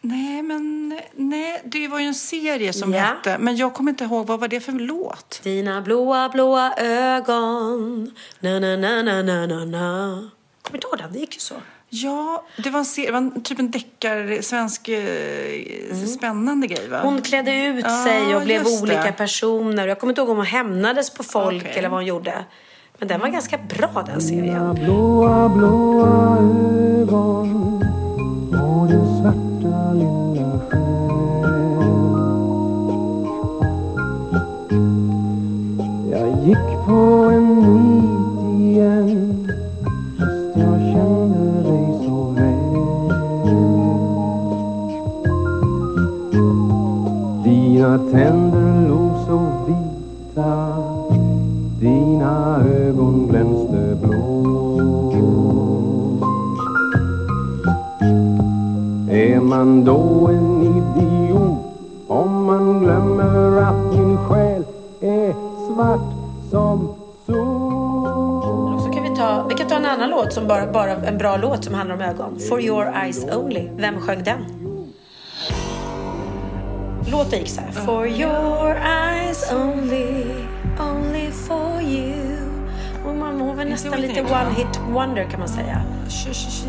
[0.00, 0.98] Nej, men...
[1.14, 3.00] Nej, det var ju en serie som Ja.
[3.00, 3.38] hette...
[3.38, 5.40] Men jag kommer inte ihåg, vad var det för låt?
[5.42, 8.10] Dina blåa, blåa ögon.
[8.40, 10.28] Na, na, na, na, na, na, na.
[10.62, 11.12] Kommer du ihåg den?
[11.12, 11.54] Det gick ju så.
[11.92, 16.88] Ja, det var, en serie, det var en, typ en deckar, svensk eh, spännande grej
[16.88, 16.96] va?
[17.00, 17.12] Mm.
[17.12, 19.12] Hon klädde ut sig och blev olika det.
[19.12, 19.86] personer.
[19.88, 21.78] Jag kommer inte ihåg om hon hämnades på folk Okej.
[21.78, 22.44] eller vad hon gjorde.
[22.98, 24.74] Men den var ganska bra den serien.
[24.74, 26.36] Blåa, blåa
[27.00, 27.82] ögon
[28.52, 30.80] och din svarta lilla själ.
[36.10, 37.00] Jag gick på
[37.32, 39.48] en nit igen
[40.18, 42.70] fast jag kände dig så väl.
[47.44, 48.49] Dina tänder
[59.60, 61.58] man då en idiot
[62.08, 64.64] om man glömmer att min själ
[65.00, 65.32] är
[65.66, 66.00] svart
[66.50, 66.94] som
[67.26, 71.18] sol Så kan vi, ta, vi kan ta en annan låt som bara, bara en
[71.18, 72.38] bra låt som handlar om ögon.
[72.48, 73.68] For your eyes only.
[73.76, 74.38] Vem sjöng den?
[77.12, 77.70] Låten gick så här.
[77.70, 80.24] For your eyes only,
[80.78, 82.36] only for you.
[83.06, 85.82] Och man, hon var nästan lite one hit wonder kan man säga.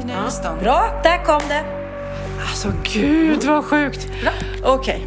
[0.07, 0.51] Ja.
[0.61, 1.81] Bra, där kom det.
[2.49, 4.07] Alltså gud vad sjukt.
[4.63, 5.05] Okej.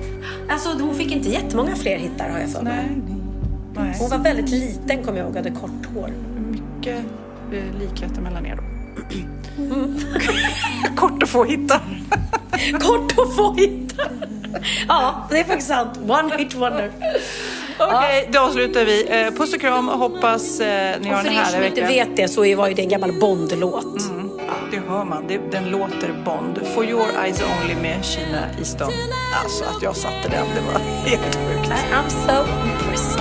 [0.51, 2.77] Alltså hon fick inte jättemånga fler hittar har jag för mig.
[2.77, 3.03] Nej.
[3.85, 3.97] Nej.
[3.99, 6.11] Hon var väldigt liten kommer jag ihåg, hade kort hår.
[6.51, 6.99] Mycket
[7.53, 8.63] eh, likheter mellan er då.
[10.97, 11.81] Kort att få hitta.
[12.81, 14.03] Kort att få hitta.
[14.89, 15.99] Ja, det är faktiskt sant.
[16.09, 16.91] One hit wonder.
[17.79, 19.07] Okej, då avslutar vi.
[19.27, 19.89] Eh, puss och kram.
[19.89, 22.05] Hoppas eh, ni har Och för en er härlig som inte vecka.
[22.07, 24.11] vet det så var ju det en gammal Bond-låt.
[24.75, 25.25] Det hör man.
[25.29, 26.67] Det, den låter Bond.
[26.75, 28.93] For your eyes only med Kina Easton.
[29.43, 31.71] Alltså att jag satte den, det var helt sjukt.
[31.71, 33.21] I'm so impressed.